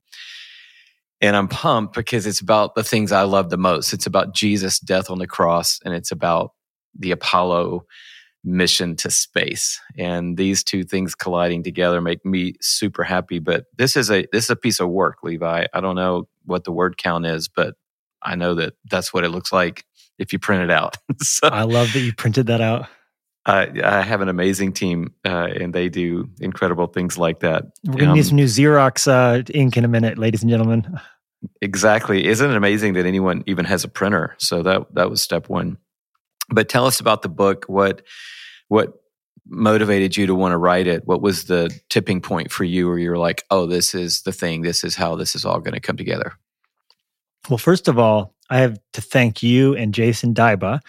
[1.22, 3.92] And I'm pumped because it's about the things I love the most.
[3.94, 6.54] It's about Jesus' death on the cross and it's about
[6.98, 7.86] the Apollo
[8.44, 9.82] mission to space.
[9.98, 13.40] And these two things colliding together make me super happy.
[13.40, 15.66] But this is a this is a piece of work, Levi.
[15.74, 17.76] I don't know what the word count is, but
[18.22, 19.86] I know that that's what it looks like
[20.18, 20.98] if you print it out.
[21.22, 22.88] so, I love that you printed that out.
[23.50, 27.66] I have an amazing team, uh, and they do incredible things like that.
[27.84, 30.50] We're going to um, need some new Xerox uh, ink in a minute, ladies and
[30.50, 31.00] gentlemen.
[31.62, 32.26] Exactly.
[32.26, 34.36] Isn't it amazing that anyone even has a printer?
[34.40, 35.78] So that that was step one.
[36.50, 37.66] But tell us about the book.
[37.68, 38.02] What
[38.68, 38.94] what
[39.48, 41.06] motivated you to want to write it?
[41.06, 44.62] What was the tipping point for you, where you're like, "Oh, this is the thing.
[44.62, 46.34] This is how this is all going to come together."
[47.50, 50.80] Well, first of all, I have to thank you and Jason Dyba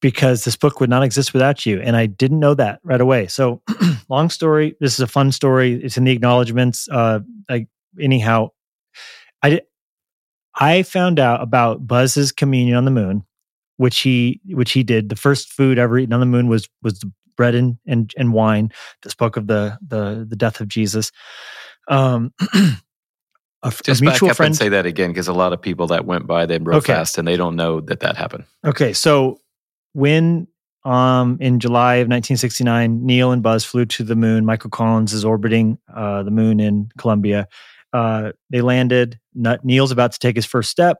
[0.00, 1.80] because this book would not exist without you.
[1.80, 3.28] And I didn't know that right away.
[3.28, 3.62] So,
[4.08, 4.76] long story.
[4.80, 5.74] This is a fun story.
[5.82, 6.88] It's in the acknowledgments.
[6.90, 7.66] Uh, I,
[8.00, 8.50] anyhow,
[9.42, 9.60] I,
[10.56, 13.24] I found out about Buzz's communion on the moon,
[13.76, 15.08] which he which he did.
[15.08, 17.04] The first food ever eaten on the moon was was
[17.36, 18.70] bread and, and and wine
[19.02, 21.10] that spoke of the the the death of Jesus.
[21.88, 22.32] Um,
[23.64, 25.60] a, Just a mutual back up friend, and say that again, because a lot of
[25.60, 26.92] people that went by them real okay.
[26.92, 28.44] fast and they don't know that that happened.
[28.64, 29.40] Okay, so
[29.92, 30.46] when
[30.84, 34.44] um, in July of 1969, Neil and Buzz flew to the moon.
[34.44, 37.48] Michael Collins is orbiting uh, the moon in Columbia.
[37.92, 39.18] Uh, they landed.
[39.34, 40.98] Neil's about to take his first step,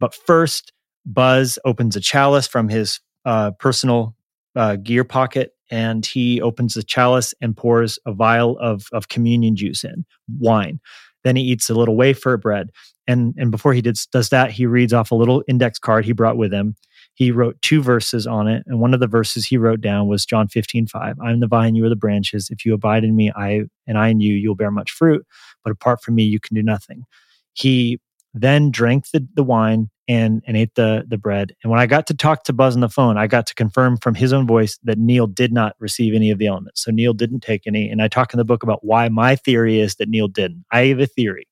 [0.00, 0.72] but first,
[1.06, 4.14] Buzz opens a chalice from his uh, personal
[4.54, 9.56] uh, gear pocket, and he opens the chalice and pours a vial of of communion
[9.56, 10.04] juice in
[10.38, 10.80] wine.
[11.24, 12.70] Then he eats a little wafer bread,
[13.06, 16.12] and and before he did, does that, he reads off a little index card he
[16.12, 16.76] brought with him
[17.14, 18.62] he wrote two verses on it.
[18.66, 21.16] And one of the verses he wrote down was John 15, 5.
[21.20, 22.48] I'm the vine, you are the branches.
[22.50, 25.26] If you abide in me, I and I in you, you'll bear much fruit.
[25.64, 27.04] But apart from me, you can do nothing.
[27.52, 28.00] He
[28.32, 31.54] then drank the, the wine and, and ate the, the bread.
[31.62, 33.96] And when I got to talk to Buzz on the phone, I got to confirm
[33.98, 36.82] from his own voice that Neil did not receive any of the elements.
[36.84, 37.88] So Neil didn't take any.
[37.88, 40.64] And I talk in the book about why my theory is that Neil didn't.
[40.72, 41.46] I have a theory.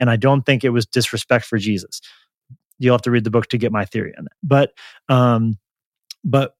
[0.00, 2.00] And I don't think it was disrespect for Jesus
[2.78, 4.32] you'll have to read the book to get my theory on that.
[4.42, 4.72] But
[5.08, 5.58] um,
[6.24, 6.54] but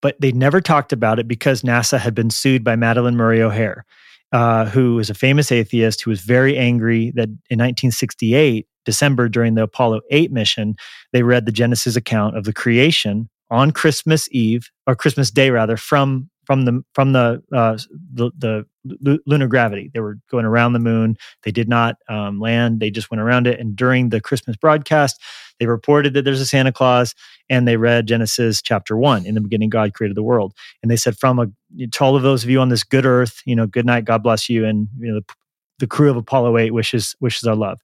[0.00, 3.84] but they never talked about it because NASA had been sued by Madalyn Murray O'Hair,
[4.34, 9.54] uh, who was a famous atheist who was very angry that in 1968 December during
[9.54, 10.74] the Apollo 8 mission,
[11.12, 15.76] they read the Genesis account of the creation on Christmas Eve or Christmas Day rather
[15.76, 17.78] from from the from the uh,
[18.12, 18.66] the, the
[19.26, 19.90] lunar gravity.
[19.92, 21.16] They were going around the moon.
[21.42, 22.80] They did not um, land.
[22.80, 23.58] They just went around it.
[23.58, 25.20] And during the Christmas broadcast,
[25.58, 27.14] they reported that there's a Santa Claus,
[27.48, 29.24] and they read Genesis chapter one.
[29.24, 30.52] In the beginning, God created the world.
[30.82, 31.46] And they said, from a
[31.90, 34.22] to all of those of you on this good earth, you know, good night, God
[34.22, 35.34] bless you, and you know, the,
[35.80, 37.80] the crew of Apollo Eight wishes wishes our love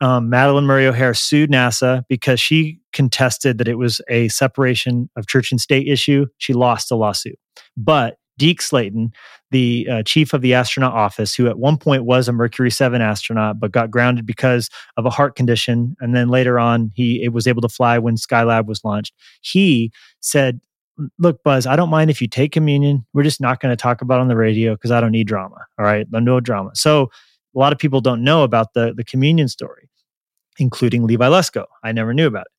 [0.00, 5.26] um, Madalyn Murray O'Hair sued NASA because she contested that it was a separation of
[5.26, 6.26] church and state issue.
[6.38, 7.38] She lost the lawsuit.
[7.76, 9.12] But Deke Slayton,
[9.50, 13.00] the uh, chief of the astronaut office, who at one point was a Mercury 7
[13.00, 15.96] astronaut, but got grounded because of a heart condition.
[16.00, 19.14] And then later on, he was able to fly when Skylab was launched.
[19.40, 20.60] He said,
[21.18, 23.04] Look, Buzz, I don't mind if you take communion.
[23.12, 25.56] We're just not going to talk about on the radio because I don't need drama.
[25.78, 26.06] All right.
[26.10, 26.70] No drama.
[26.72, 27.10] So
[27.54, 29.90] a lot of people don't know about the, the communion story,
[30.58, 31.66] including Levi Lusko.
[31.84, 32.55] I never knew about it.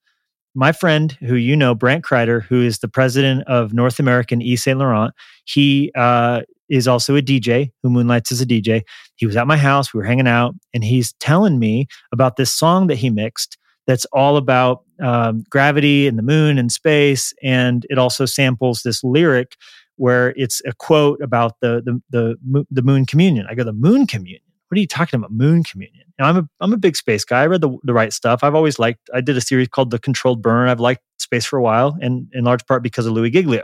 [0.58, 4.64] My friend, who you know, Brant Kreider, who is the president of North American Yves
[4.64, 5.14] Saint Laurent,
[5.46, 8.82] he uh, is also a DJ who moonlights as a DJ.
[9.18, 12.52] He was at my house, we were hanging out, and he's telling me about this
[12.52, 17.36] song that he mixed that's all about um, gravity and the moon and space.
[17.44, 19.58] And it also samples this lyric
[19.98, 23.46] where it's a quote about the, the, the, the moon communion.
[23.48, 25.32] I go, the moon communion what are you talking about?
[25.32, 26.06] Moon communion.
[26.20, 27.42] Know, I'm a I'm a big space guy.
[27.42, 28.44] I read the the right stuff.
[28.44, 29.10] I've always liked.
[29.14, 30.68] I did a series called The Controlled Burn.
[30.70, 33.64] I've liked space for a while, and in large part because of Louie Giglio.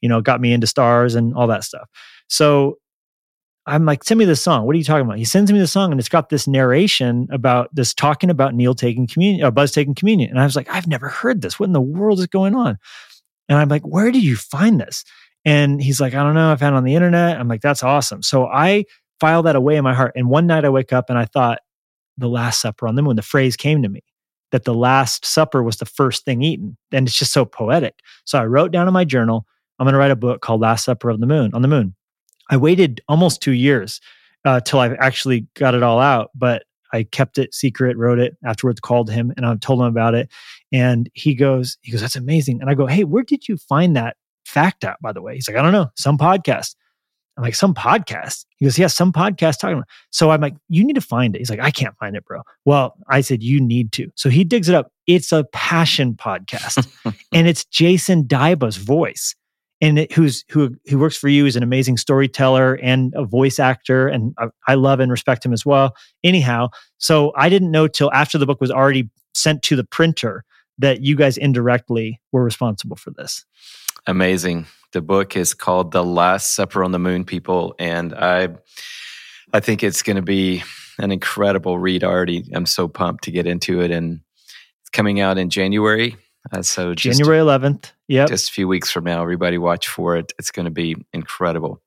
[0.00, 1.88] You know, got me into stars and all that stuff.
[2.28, 2.78] So
[3.66, 4.66] I'm like, send me this song.
[4.66, 5.18] What are you talking about?
[5.18, 8.74] He sends me the song, and it's got this narration about this talking about Neil
[8.74, 10.30] taking communion, or uh, Buzz taking communion.
[10.30, 11.60] And I was like, I've never heard this.
[11.60, 12.78] What in the world is going on?
[13.48, 15.04] And I'm like, where did you find this?
[15.44, 16.52] And he's like, I don't know.
[16.52, 17.38] I found it on the internet.
[17.38, 18.22] I'm like, that's awesome.
[18.22, 18.84] So I
[19.22, 20.12] file that away in my heart.
[20.16, 21.60] And one night I wake up and I thought,
[22.18, 24.02] the Last Supper on the moon, the phrase came to me
[24.50, 26.76] that the Last Supper was the first thing eaten.
[26.90, 28.00] And it's just so poetic.
[28.24, 29.46] So I wrote down in my journal,
[29.78, 31.94] I'm going to write a book called Last Supper of the Moon on the moon.
[32.50, 34.00] I waited almost two years
[34.44, 38.36] uh, till I actually got it all out, but I kept it secret, wrote it
[38.44, 40.30] afterwards, called him and I told him about it.
[40.72, 42.60] And he goes, he goes, that's amazing.
[42.60, 45.36] And I go, Hey, where did you find that fact out, by the way?
[45.36, 46.74] He's like, I don't know, some podcast.
[47.36, 48.44] I'm like, some podcast.
[48.56, 49.88] He goes, yeah, some podcast talking about.
[50.10, 51.38] So I'm like, you need to find it.
[51.38, 52.42] He's like, I can't find it, bro.
[52.64, 54.10] Well, I said, you need to.
[54.16, 54.92] So he digs it up.
[55.06, 56.86] It's a passion podcast,
[57.32, 59.34] and it's Jason Dyba's voice,
[59.80, 63.58] and it, who's who who works for you is an amazing storyteller and a voice
[63.58, 65.96] actor, and I, I love and respect him as well.
[66.22, 66.68] Anyhow,
[66.98, 70.44] so I didn't know till after the book was already sent to the printer
[70.78, 73.44] that you guys indirectly were responsible for this.
[74.06, 74.66] Amazing.
[74.92, 78.48] The book is called The Last Supper on the Moon, people, and I
[79.52, 80.62] I think it's going to be
[80.98, 82.04] an incredible read.
[82.04, 84.20] Already, I'm so pumped to get into it, and
[84.80, 86.16] it's coming out in January.
[86.52, 87.92] Uh, so January 11th.
[88.08, 89.22] Yeah, just a few weeks from now.
[89.22, 90.32] Everybody watch for it.
[90.38, 91.80] It's going to be incredible.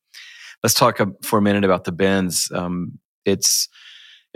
[0.64, 2.50] Let's talk for a minute about the Benz.
[2.52, 3.68] Um, it's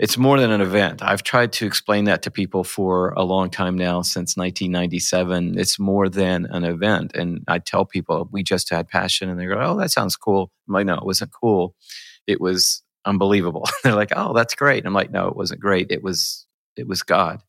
[0.00, 1.02] it's more than an event.
[1.02, 5.58] I've tried to explain that to people for a long time now, since 1997.
[5.58, 7.12] It's more than an event.
[7.14, 10.50] And I tell people, we just had passion, and they go, Oh, that sounds cool.
[10.66, 11.74] I'm like, No, it wasn't cool.
[12.26, 13.68] It was unbelievable.
[13.84, 14.86] They're like, Oh, that's great.
[14.86, 15.92] I'm like, No, it wasn't great.
[15.92, 17.42] It was, it was God.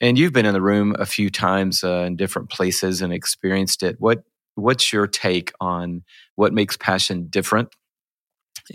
[0.00, 3.84] And you've been in the room a few times uh, in different places and experienced
[3.84, 4.00] it.
[4.00, 4.24] What,
[4.56, 6.02] what's your take on
[6.34, 7.68] what makes passion different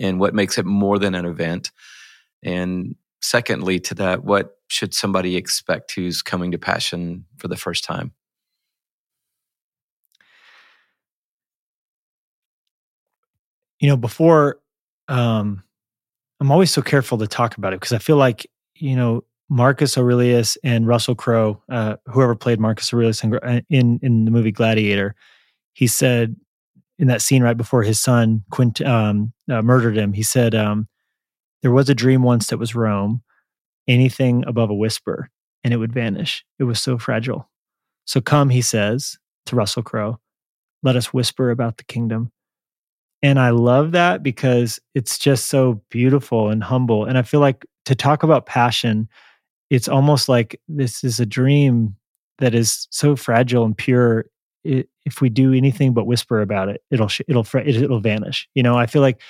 [0.00, 1.70] and what makes it more than an event?
[2.44, 7.84] And secondly, to that, what should somebody expect who's coming to passion for the first
[7.84, 8.12] time?
[13.80, 14.60] You know, before
[15.08, 15.62] um,
[16.40, 19.98] I'm always so careful to talk about it because I feel like, you know, Marcus
[19.98, 24.52] Aurelius and Russell Crowe, uh, whoever played Marcus Aurelius in, uh, in, in the movie
[24.52, 25.14] Gladiator,
[25.74, 26.36] he said
[26.98, 30.88] in that scene right before his son Quint um, uh, murdered him, he said, um,
[31.64, 33.22] "There was a dream once that was Rome.
[33.88, 35.30] Anything above a whisper,
[35.64, 36.44] and it would vanish.
[36.58, 37.50] It was so fragile.
[38.04, 40.20] So come," he says to Russell Crowe,
[40.82, 42.30] "let us whisper about the kingdom."
[43.22, 47.06] And I love that because it's just so beautiful and humble.
[47.06, 49.08] And I feel like to talk about passion,
[49.70, 51.96] it's almost like this is a dream
[52.40, 54.26] that is so fragile and pure.
[54.64, 58.46] It, if we do anything but whisper about it, it'll it'll it'll vanish.
[58.54, 59.22] You know, I feel like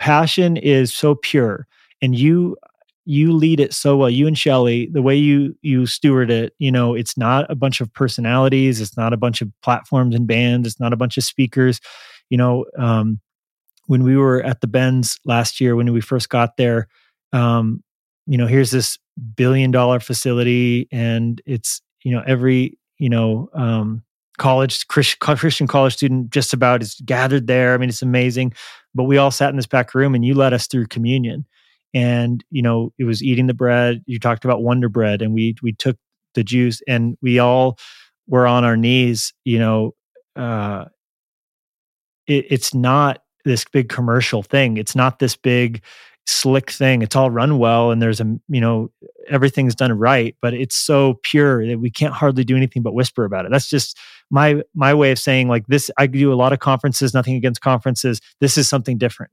[0.00, 1.68] passion is so pure,
[2.02, 2.56] and you
[3.06, 4.10] you lead it so well.
[4.10, 7.80] You and Shelly, the way you you steward it, you know, it's not a bunch
[7.80, 11.24] of personalities, it's not a bunch of platforms and bands, it's not a bunch of
[11.24, 11.80] speakers
[12.30, 13.20] you know, um,
[13.86, 16.88] when we were at the Benz last year, when we first got there,
[17.32, 17.82] um,
[18.26, 18.98] you know, here's this
[19.36, 24.02] billion dollar facility, and it's you know every you know um,
[24.38, 27.74] college Christian college student just about is gathered there.
[27.74, 28.54] I mean, it's amazing.
[28.94, 31.46] But we all sat in this back room, and you led us through communion,
[31.94, 34.02] and you know, it was eating the bread.
[34.06, 35.96] You talked about Wonder Bread, and we we took
[36.34, 37.78] the juice, and we all
[38.26, 39.94] were on our knees, you know,
[40.36, 40.84] uh,
[42.26, 44.76] it, it's not this big commercial thing.
[44.76, 45.82] It's not this big
[46.26, 47.02] slick thing.
[47.02, 48.90] It's all run well and there's a, you know,
[49.28, 53.24] everything's done right, but it's so pure that we can't hardly do anything but whisper
[53.24, 53.50] about it.
[53.50, 53.98] That's just
[54.30, 57.60] my my way of saying like this I do a lot of conferences, nothing against
[57.60, 58.20] conferences.
[58.40, 59.32] This is something different.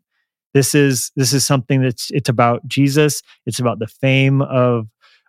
[0.54, 4.88] This is this is something that's it's about Jesus, it's about the fame of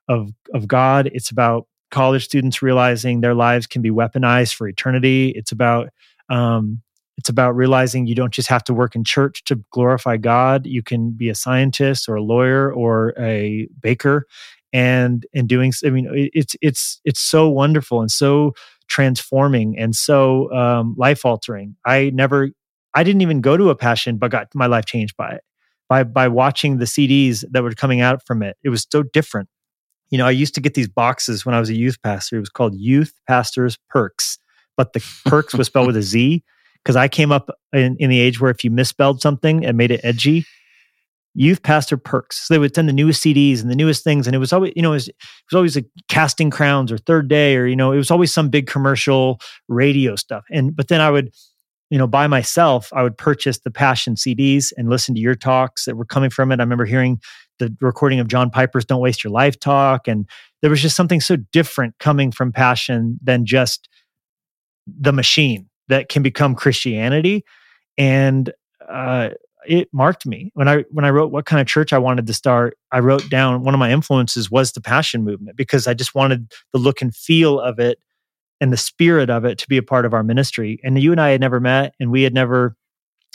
[0.08, 5.32] of of God, it's about college students realizing their lives can be weaponized for eternity.
[5.34, 5.88] It's about
[6.28, 6.82] um,
[7.18, 10.66] it's about realizing you don't just have to work in church to glorify God.
[10.66, 14.26] You can be a scientist or a lawyer or a baker
[14.72, 18.54] and and doing I mean it's it's it's so wonderful and so
[18.86, 21.74] transforming and so um, life altering.
[21.84, 22.50] I never
[22.94, 25.42] I didn't even go to a passion but got my life changed by it.
[25.88, 28.56] By by watching the CDs that were coming out from it.
[28.62, 29.48] It was so different.
[30.10, 32.36] You know, I used to get these boxes when I was a youth pastor.
[32.36, 34.38] It was called Youth Pastors Perks,
[34.76, 36.44] but the perks was spelled with a Z
[36.84, 39.90] because I came up in, in the age where if you misspelled something and made
[39.90, 40.44] it edgy,
[41.34, 42.46] youth pastor perks.
[42.46, 44.72] So they would send the newest CDs and the newest things, and it was always,
[44.74, 45.16] you know, it was, it
[45.50, 48.48] was always like casting crowns or third day, or you know, it was always some
[48.48, 50.44] big commercial radio stuff.
[50.50, 51.32] And but then I would,
[51.90, 55.84] you know, by myself, I would purchase the Passion CDs and listen to your talks
[55.84, 56.60] that were coming from it.
[56.60, 57.20] I remember hearing
[57.58, 60.28] the recording of John Piper's "Don't Waste Your Life" talk, and
[60.60, 63.88] there was just something so different coming from Passion than just
[64.86, 67.44] the machine that can become Christianity.
[67.96, 68.52] And
[68.88, 69.30] uh,
[69.66, 72.34] it marked me when I when I wrote what kind of church I wanted to
[72.34, 72.78] start.
[72.92, 76.52] I wrote down one of my influences was the Passion Movement because I just wanted
[76.72, 77.98] the look and feel of it
[78.60, 80.80] and the spirit of it to be a part of our ministry.
[80.82, 82.76] And you and I had never met, and we had never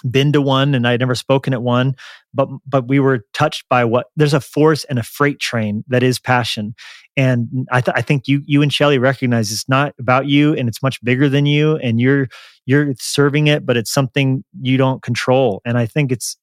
[0.09, 1.95] been to one and I'd never spoken at one,
[2.33, 6.03] but but we were touched by what there's a force and a freight train that
[6.03, 6.75] is passion.
[7.15, 10.67] And I, th- I think you you and Shelly recognize it's not about you and
[10.67, 12.27] it's much bigger than you and you're
[12.65, 15.61] you're serving it, but it's something you don't control.
[15.65, 16.37] And I think it's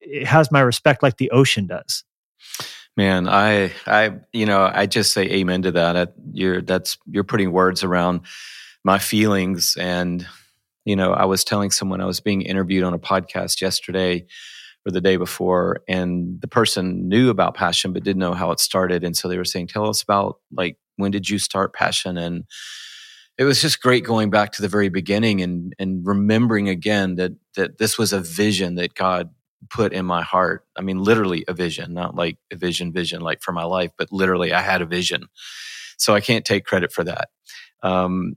[0.00, 2.04] it has my respect like the ocean does.
[2.96, 6.14] Man, I I you know I just say amen to that.
[6.32, 8.22] You're that's you're putting words around
[8.84, 10.26] my feelings and
[10.84, 14.26] you know, I was telling someone I was being interviewed on a podcast yesterday
[14.86, 18.60] or the day before, and the person knew about passion but didn't know how it
[18.60, 19.02] started.
[19.02, 22.16] And so they were saying, Tell us about like when did you start passion?
[22.16, 22.44] And
[23.38, 27.32] it was just great going back to the very beginning and and remembering again that
[27.56, 29.30] that this was a vision that God
[29.70, 30.64] put in my heart.
[30.76, 34.12] I mean, literally a vision, not like a vision, vision like for my life, but
[34.12, 35.26] literally I had a vision.
[35.96, 37.30] So I can't take credit for that.
[37.82, 38.36] Um,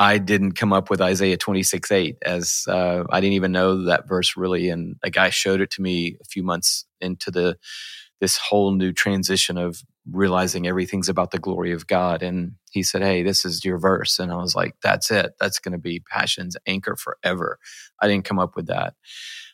[0.00, 4.08] I didn't come up with Isaiah 26 8 as uh, I didn't even know that
[4.08, 4.70] verse really.
[4.70, 7.58] And a guy showed it to me a few months into the
[8.20, 12.22] this whole new transition of realizing everything's about the glory of God.
[12.22, 14.18] And he said, Hey, this is your verse.
[14.20, 15.34] And I was like, That's it.
[15.40, 17.58] That's going to be passion's anchor forever.
[18.02, 18.94] I didn't come up with that.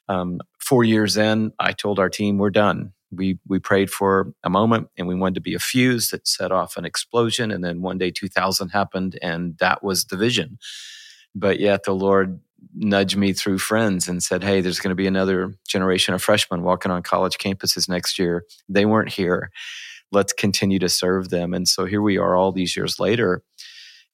[0.08, 4.50] Um, four years in, I told our team, We're done we we prayed for a
[4.50, 7.82] moment and we wanted to be a fuse that set off an explosion and then
[7.82, 10.58] one day 2000 happened and that was the vision
[11.34, 12.40] but yet the Lord
[12.74, 16.62] nudged me through friends and said, Hey, there's going to be another generation of freshmen
[16.62, 18.44] walking on college campuses next year.
[18.68, 19.50] They weren't here.
[20.12, 21.52] Let's continue to serve them.
[21.52, 23.42] And so here we are all these years later.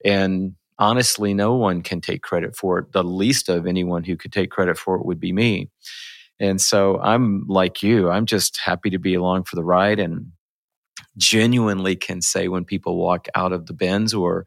[0.04, 2.92] And honestly, no one can take credit for it.
[2.92, 5.70] The least of anyone who could take credit for it would be me.
[6.42, 10.32] And so I'm like you, I'm just happy to be along for the ride and
[11.16, 14.44] genuinely can say when people walk out of the Benz or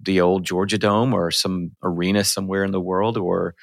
[0.00, 3.56] the old Georgia Dome or some arena somewhere in the world or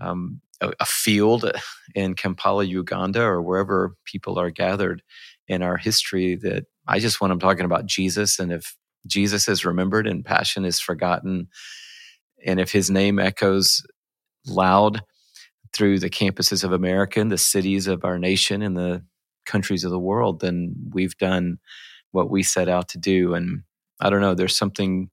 [0.00, 1.48] um, a, a, field
[1.94, 5.00] in Kampala, Uganda, or wherever people are gathered
[5.46, 8.40] in our history that I just want them talking about Jesus.
[8.40, 8.74] And if
[9.06, 11.46] Jesus is remembered and passion is forgotten,
[12.44, 13.86] and if his name echoes
[14.44, 15.02] loud
[15.76, 19.04] through the campuses of America and the cities of our nation and the
[19.46, 21.58] countries of the world, then we've done
[22.12, 23.34] what we set out to do.
[23.34, 23.62] And
[24.00, 25.10] I don't know, there's something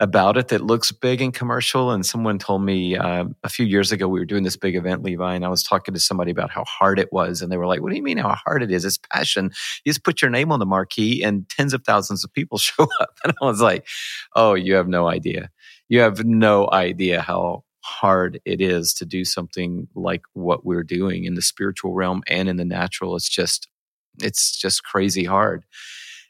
[0.00, 1.90] about it that looks big and commercial.
[1.90, 5.02] And someone told me uh, a few years ago we were doing this big event,
[5.02, 7.66] Levi, and I was talking to somebody about how hard it was, and they were
[7.66, 8.84] like, "What do you mean how hard it is?
[8.84, 9.50] It's passion.
[9.84, 12.86] You just put your name on the marquee, and tens of thousands of people show
[13.00, 13.86] up." And I was like,
[14.34, 15.50] "Oh, you have no idea.
[15.88, 21.24] You have no idea how." Hard it is to do something like what we're doing
[21.24, 23.68] in the spiritual realm and in the natural it's just
[24.22, 25.64] it's just crazy hard.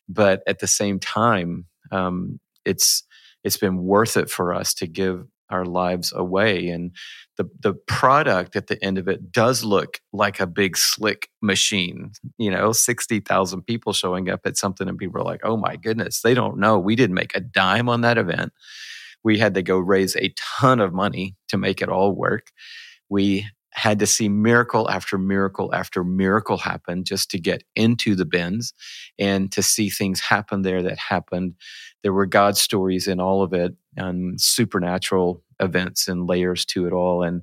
[0.09, 3.03] But at the same time um, it's
[3.45, 6.69] it's been worth it for us to give our lives away.
[6.69, 6.91] And
[7.37, 12.11] the the product at the end of it does look like a big slick machine
[12.39, 16.23] you know 60,000 people showing up at something and people are like oh my goodness
[16.23, 16.79] they don't know.
[16.79, 18.53] We didn't make a dime on that event
[19.27, 22.53] we had to go raise a ton of money to make it all work
[23.09, 28.25] we had to see miracle after miracle after miracle happen just to get into the
[28.25, 28.73] Benz
[29.19, 31.55] and to see things happen there that happened.
[32.03, 36.95] There were God stories in all of it and supernatural events and layers to it
[36.95, 37.23] all.
[37.23, 37.43] And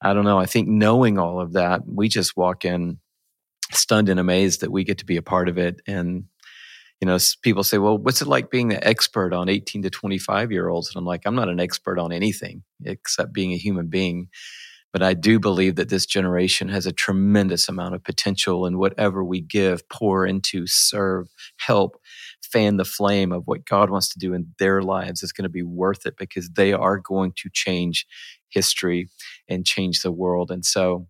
[0.00, 2.98] I don't know, I think knowing all of that, we just walk in
[3.70, 5.82] stunned and amazed that we get to be a part of it.
[5.86, 6.24] And
[7.00, 10.50] you know, people say, well, what's it like being the expert on 18 to 25
[10.50, 10.88] year olds?
[10.88, 14.28] And I'm like, I'm not an expert on anything except being a human being.
[14.92, 19.22] But I do believe that this generation has a tremendous amount of potential and whatever
[19.22, 21.28] we give, pour into, serve,
[21.58, 22.00] help,
[22.42, 25.50] fan the flame of what God wants to do in their lives is going to
[25.50, 28.06] be worth it because they are going to change
[28.48, 29.08] history
[29.46, 30.50] and change the world.
[30.50, 31.06] And so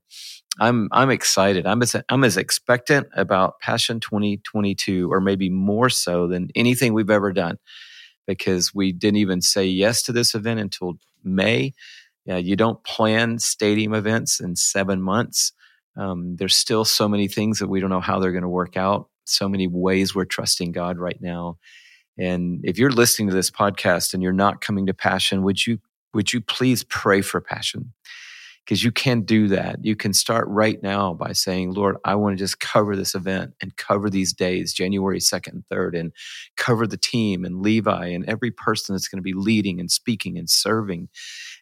[0.58, 1.66] I'm I'm excited.
[1.66, 7.10] I'm as I'm as expectant about Passion 2022 or maybe more so than anything we've
[7.10, 7.58] ever done
[8.26, 11.72] because we didn't even say yes to this event until May
[12.28, 15.52] yeah, you don't plan stadium events in seven months.
[15.96, 18.76] Um, there's still so many things that we don't know how they're going to work
[18.76, 19.08] out.
[19.24, 21.56] So many ways we're trusting God right now.
[22.18, 25.78] And if you're listening to this podcast and you're not coming to Passion, would you
[26.12, 27.94] would you please pray for Passion?
[28.68, 29.82] Because you can do that.
[29.82, 33.54] You can start right now by saying, Lord, I want to just cover this event
[33.62, 36.12] and cover these days, January 2nd and 3rd, and
[36.58, 40.36] cover the team and Levi and every person that's going to be leading and speaking
[40.36, 41.08] and serving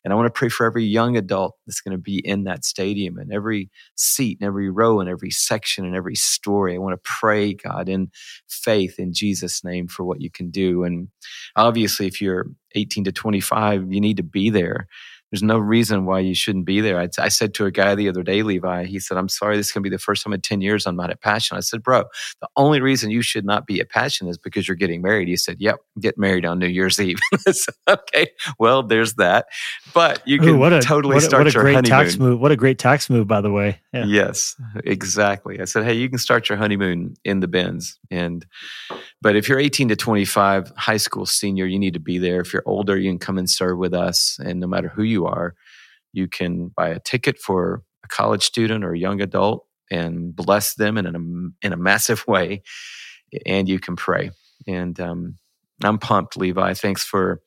[0.05, 2.65] and I want to pray for every young adult that's going to be in that
[2.65, 6.77] stadium and every seat and every row and every section and every story.
[6.77, 8.11] I want to pray, God, in
[8.49, 10.85] faith in Jesus' name for what you can do.
[10.85, 11.09] And
[11.57, 12.47] obviously, if you're
[12.77, 14.87] 18 to 25, you need to be there
[15.31, 17.01] there's no reason why you shouldn't be there.
[17.01, 19.67] I, I, said to a guy the other day, Levi, he said, I'm sorry, this
[19.67, 21.57] is going to be the first time in 10 years I'm not at Passion.
[21.57, 22.05] I said, bro,
[22.41, 25.27] the only reason you should not be at Passion is because you're getting married.
[25.27, 27.19] He said, yep, get married on New Year's Eve.
[27.51, 29.47] said, okay, well, there's that.
[29.93, 32.05] But you can Ooh, what a, totally what a, start what a your great honeymoon.
[32.05, 32.41] Tax move.
[32.41, 33.81] What a great tax move, by the way.
[33.93, 34.05] Yeah.
[34.07, 35.61] Yes, exactly.
[35.61, 37.99] I said, hey, you can start your honeymoon in the Benz.
[38.11, 38.47] And,
[39.21, 42.41] but if you're 18 to 25, high school senior, you need to be there.
[42.41, 44.39] If you're older, you can come and serve with us.
[44.43, 45.55] And no matter who you are,
[46.13, 50.75] you can buy a ticket for a college student or a young adult and bless
[50.75, 52.63] them in a, in a massive way.
[53.45, 54.31] And you can pray.
[54.67, 55.37] And um,
[55.83, 56.75] I'm pumped, Levi.
[56.75, 57.41] Thanks for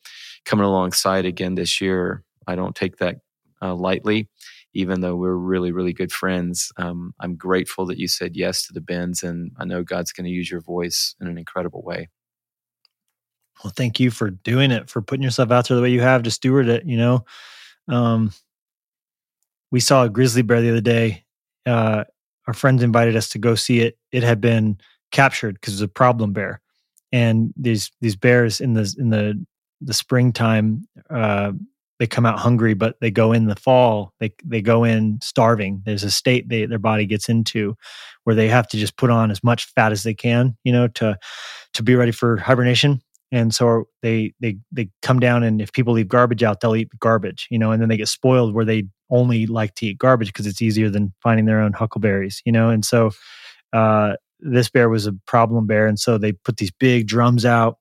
[0.46, 2.24] coming alongside again this year.
[2.48, 3.18] I don't take that
[3.62, 4.30] uh, lightly,
[4.74, 6.72] even though we're really, really good friends.
[6.78, 10.26] Um, I'm grateful that you said yes to the Benz, and I know God's going
[10.26, 12.10] to use your voice in an incredible way.
[13.64, 16.24] Well, thank you for doing it, for putting yourself out there the way you have
[16.24, 16.86] to steward it.
[16.86, 17.26] You know,
[17.90, 18.32] um,
[19.72, 21.26] we saw a grizzly bear the other day.
[21.66, 22.06] Uh,
[22.48, 23.98] our friends invited us to go see it.
[24.12, 24.80] It had been
[25.12, 26.62] captured because it was a problem bear,
[27.12, 29.46] and these these bears in the in the
[29.82, 31.52] the springtime uh,
[32.00, 34.14] they come out hungry, but they go in the fall.
[34.20, 35.84] They they go in starving.
[35.86, 37.76] There's a state they, their body gets into
[38.24, 40.88] where they have to just put on as much fat as they can, you know,
[40.88, 41.18] to
[41.74, 43.02] to be ready for hibernation.
[43.32, 46.90] And so they they they come down and if people leave garbage out they'll eat
[47.00, 50.30] garbage you know and then they get spoiled where they only like to eat garbage
[50.30, 53.12] because it's easier than finding their own huckleberries you know and so
[53.74, 57.78] uh, this bear was a problem bear and so they put these big drums out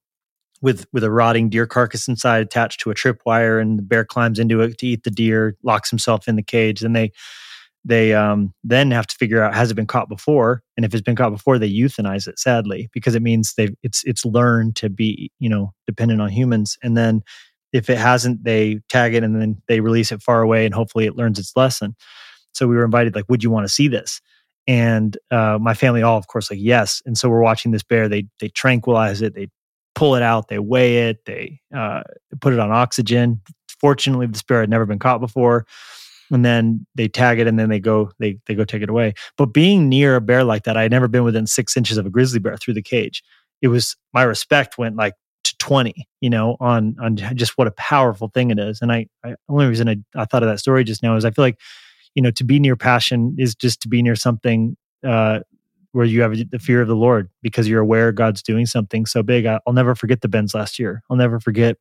[0.61, 4.39] with with a rotting deer carcass inside attached to a tripwire and the bear climbs
[4.39, 7.13] into it to eat the deer locks himself in the cage and they
[7.89, 10.62] they um, then have to figure out has it been caught before?
[10.76, 14.05] And if it's been caught before they euthanize it sadly because it means they've it's
[14.05, 16.76] it's learned to be you know dependent on humans.
[16.82, 17.22] And then
[17.72, 21.07] if it hasn't they tag it and then they release it far away and hopefully
[21.07, 21.97] it learns its lesson.
[22.53, 24.20] So we were invited like would you want to see this?
[24.66, 27.01] And uh, my family all of course like yes.
[27.07, 28.09] And so we're watching this bear.
[28.09, 29.34] They they tranquilize it.
[29.34, 29.49] They
[29.95, 30.49] pull it out.
[30.49, 31.24] They weigh it.
[31.24, 32.03] They uh,
[32.43, 33.41] put it on oxygen.
[33.80, 35.64] Fortunately this bear had never been caught before
[36.31, 39.14] and then they tag it and then they go they they go take it away.
[39.37, 42.07] But being near a bear like that i had never been within six inches of
[42.07, 43.22] a grizzly bear through the cage.
[43.62, 45.14] It was my respect went like
[45.45, 48.81] to 20 you know on on just what a powerful thing it is.
[48.83, 51.31] And i, I only reason I, I thought of that story just now is i
[51.31, 51.59] feel like
[52.14, 54.76] you know to be near passion is just to be near something
[55.07, 55.41] uh
[55.93, 59.22] where you have the fear of the lord because you're aware god's doing something so
[59.22, 59.47] big.
[59.47, 61.03] I, will never forget the Benz last year.
[61.09, 61.76] I'll never forget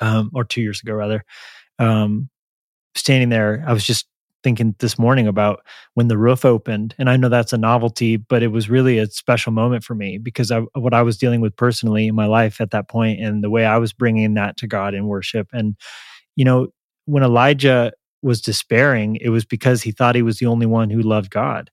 [0.00, 1.24] um or two years ago rather.
[1.78, 2.28] Um
[2.94, 4.06] standing there, I was just
[4.42, 5.64] thinking this morning about
[5.94, 9.06] when the roof opened and i know that's a novelty but it was really a
[9.06, 12.60] special moment for me because of what i was dealing with personally in my life
[12.60, 15.48] at that point and the way i was bringing that to god in worship.
[15.52, 15.76] And
[16.36, 16.68] you know
[17.06, 21.02] when elijah was despairing it was because he thought he was the only one who
[21.02, 21.70] loved god.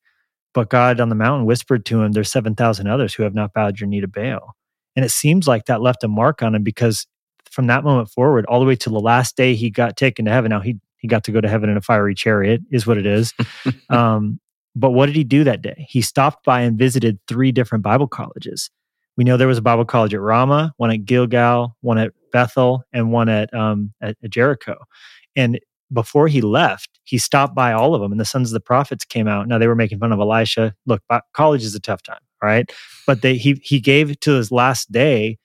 [0.54, 3.80] But god on the mountain whispered to him there's 7000 others who have not bowed
[3.80, 4.56] your knee to baal.
[4.96, 7.06] And it seems like that left a mark on him because
[7.50, 10.32] from that moment forward all the way to the last day he got taken to
[10.32, 12.97] heaven now he he got to go to heaven in a fiery chariot, is what
[12.97, 13.34] it is.
[13.89, 14.39] um,
[14.76, 15.86] but what did he do that day?
[15.89, 18.70] He stopped by and visited three different Bible colleges.
[19.18, 22.84] We know there was a Bible college at Ramah, one at Gilgal, one at Bethel,
[22.93, 24.76] and one at, um, at, at Jericho.
[25.36, 25.60] And
[25.91, 29.04] before he left, he stopped by all of them, and the sons of the prophets
[29.04, 29.47] came out.
[29.47, 30.76] Now they were making fun of Elisha.
[30.86, 31.02] Look,
[31.34, 32.72] college is a tough time, right?
[33.08, 35.39] But they, he he gave to his last day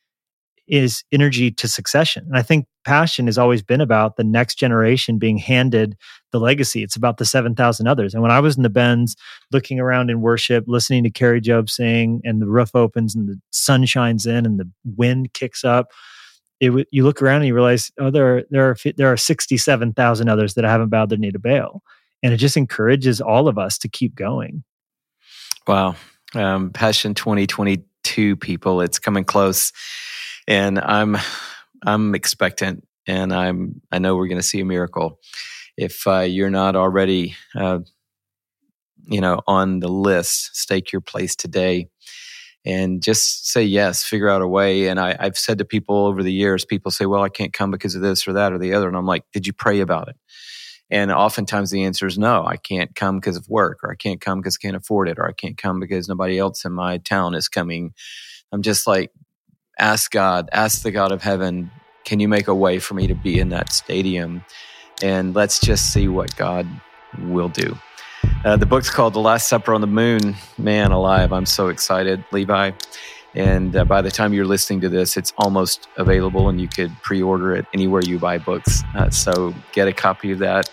[0.67, 2.25] is energy to succession.
[2.27, 5.97] And I think passion has always been about the next generation being handed
[6.33, 6.83] the legacy.
[6.83, 8.15] It's about the 7,000 others.
[8.15, 9.17] And when I was in the Benz
[9.53, 13.41] looking around in worship, listening to Kari Jobe sing, and the roof opens and the
[13.51, 15.89] sun shines in and the wind kicks up,
[16.61, 20.29] it you look around and you realize, oh, there are, there are, there are 67,000
[20.29, 21.83] others that I haven't bowed their knee to Baal.
[22.23, 24.65] And it just encourages all of us to keep going.
[25.67, 25.97] Wow.
[26.35, 29.73] Um, Passion 2022 people, it's coming close
[30.47, 31.17] and I'm
[31.85, 35.19] I'm expectant, and I'm I know we're going to see a miracle.
[35.77, 37.81] If uh, you're not already, uh,
[39.07, 41.89] you know, on the list, stake your place today,
[42.65, 44.05] and just say yes.
[44.05, 44.89] Figure out a way.
[44.89, 47.71] And I, I've said to people over the years, people say, "Well, I can't come
[47.71, 50.09] because of this or that or the other," and I'm like, "Did you pray about
[50.09, 50.17] it?"
[50.91, 54.21] And oftentimes the answer is no, I can't come because of work, or I can't
[54.21, 56.99] come because I can't afford it, or I can't come because nobody else in my
[56.99, 57.95] town is coming.
[58.53, 59.11] I'm just like,
[59.79, 61.71] ask God, ask the God of heaven,
[62.05, 64.45] can you make a way for me to be in that stadium?
[65.03, 66.67] And let's just see what God
[67.19, 67.77] will do.
[68.45, 70.37] Uh, the book's called The Last Supper on the Moon.
[70.59, 72.73] Man alive, I'm so excited, Levi.
[73.35, 76.93] And uh, by the time you're listening to this, it's almost available and you could
[77.03, 78.83] pre order it anywhere you buy books.
[78.95, 80.71] Uh, so get a copy of that.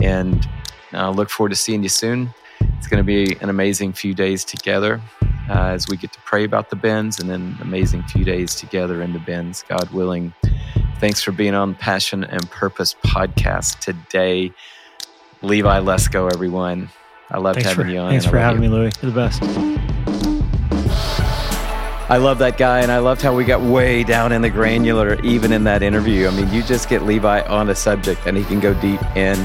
[0.00, 0.48] And
[0.92, 2.32] uh, look forward to seeing you soon.
[2.60, 5.00] It's going to be an amazing few days together
[5.48, 9.02] uh, as we get to pray about the Benz and then amazing few days together
[9.02, 10.34] in the Benz, God willing.
[10.98, 14.52] Thanks for being on Passion and Purpose podcast today.
[15.42, 16.88] Levi let's everyone.
[17.30, 18.10] I love having for, you on.
[18.10, 18.70] Thanks for having you.
[18.70, 18.90] me, Louie.
[19.02, 19.42] You're the best.
[22.08, 25.20] I love that guy, and I loved how we got way down in the granular,
[25.22, 26.28] even in that interview.
[26.28, 29.36] I mean, you just get Levi on a subject, and he can go deep in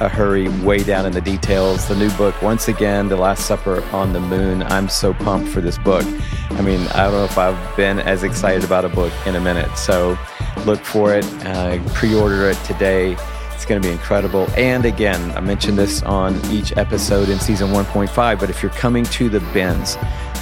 [0.00, 1.86] a hurry way down in the details.
[1.86, 4.62] The new book, once again, The Last Supper on the Moon.
[4.64, 6.04] I'm so pumped for this book.
[6.50, 9.40] I mean, I don't know if I've been as excited about a book in a
[9.40, 9.76] minute.
[9.76, 10.18] So
[10.64, 13.16] look for it, uh, pre order it today.
[13.54, 14.48] It's going to be incredible.
[14.56, 19.04] And again, I mentioned this on each episode in season 1.5, but if you're coming
[19.04, 19.96] to the Benz,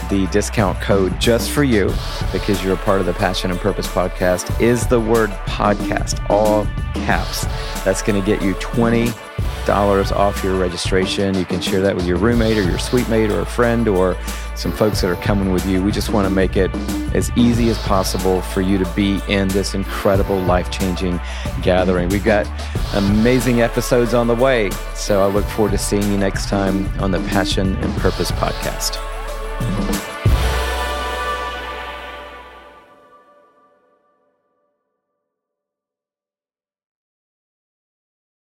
[0.09, 1.93] the discount code just for you,
[2.33, 6.65] because you're a part of the Passion and Purpose podcast, is the word podcast, all
[6.95, 7.45] caps.
[7.85, 9.11] That's going to get you 20
[9.67, 11.35] dollars off your registration.
[11.35, 14.17] You can share that with your roommate or your suite mate or a friend or
[14.55, 15.83] some folks that are coming with you.
[15.83, 16.75] We just want to make it
[17.15, 21.21] as easy as possible for you to be in this incredible life changing
[21.63, 22.09] gathering.
[22.09, 22.47] We've got
[22.95, 24.71] amazing episodes on the way.
[24.95, 28.97] So I look forward to seeing you next time on the Passion and Purpose podcast.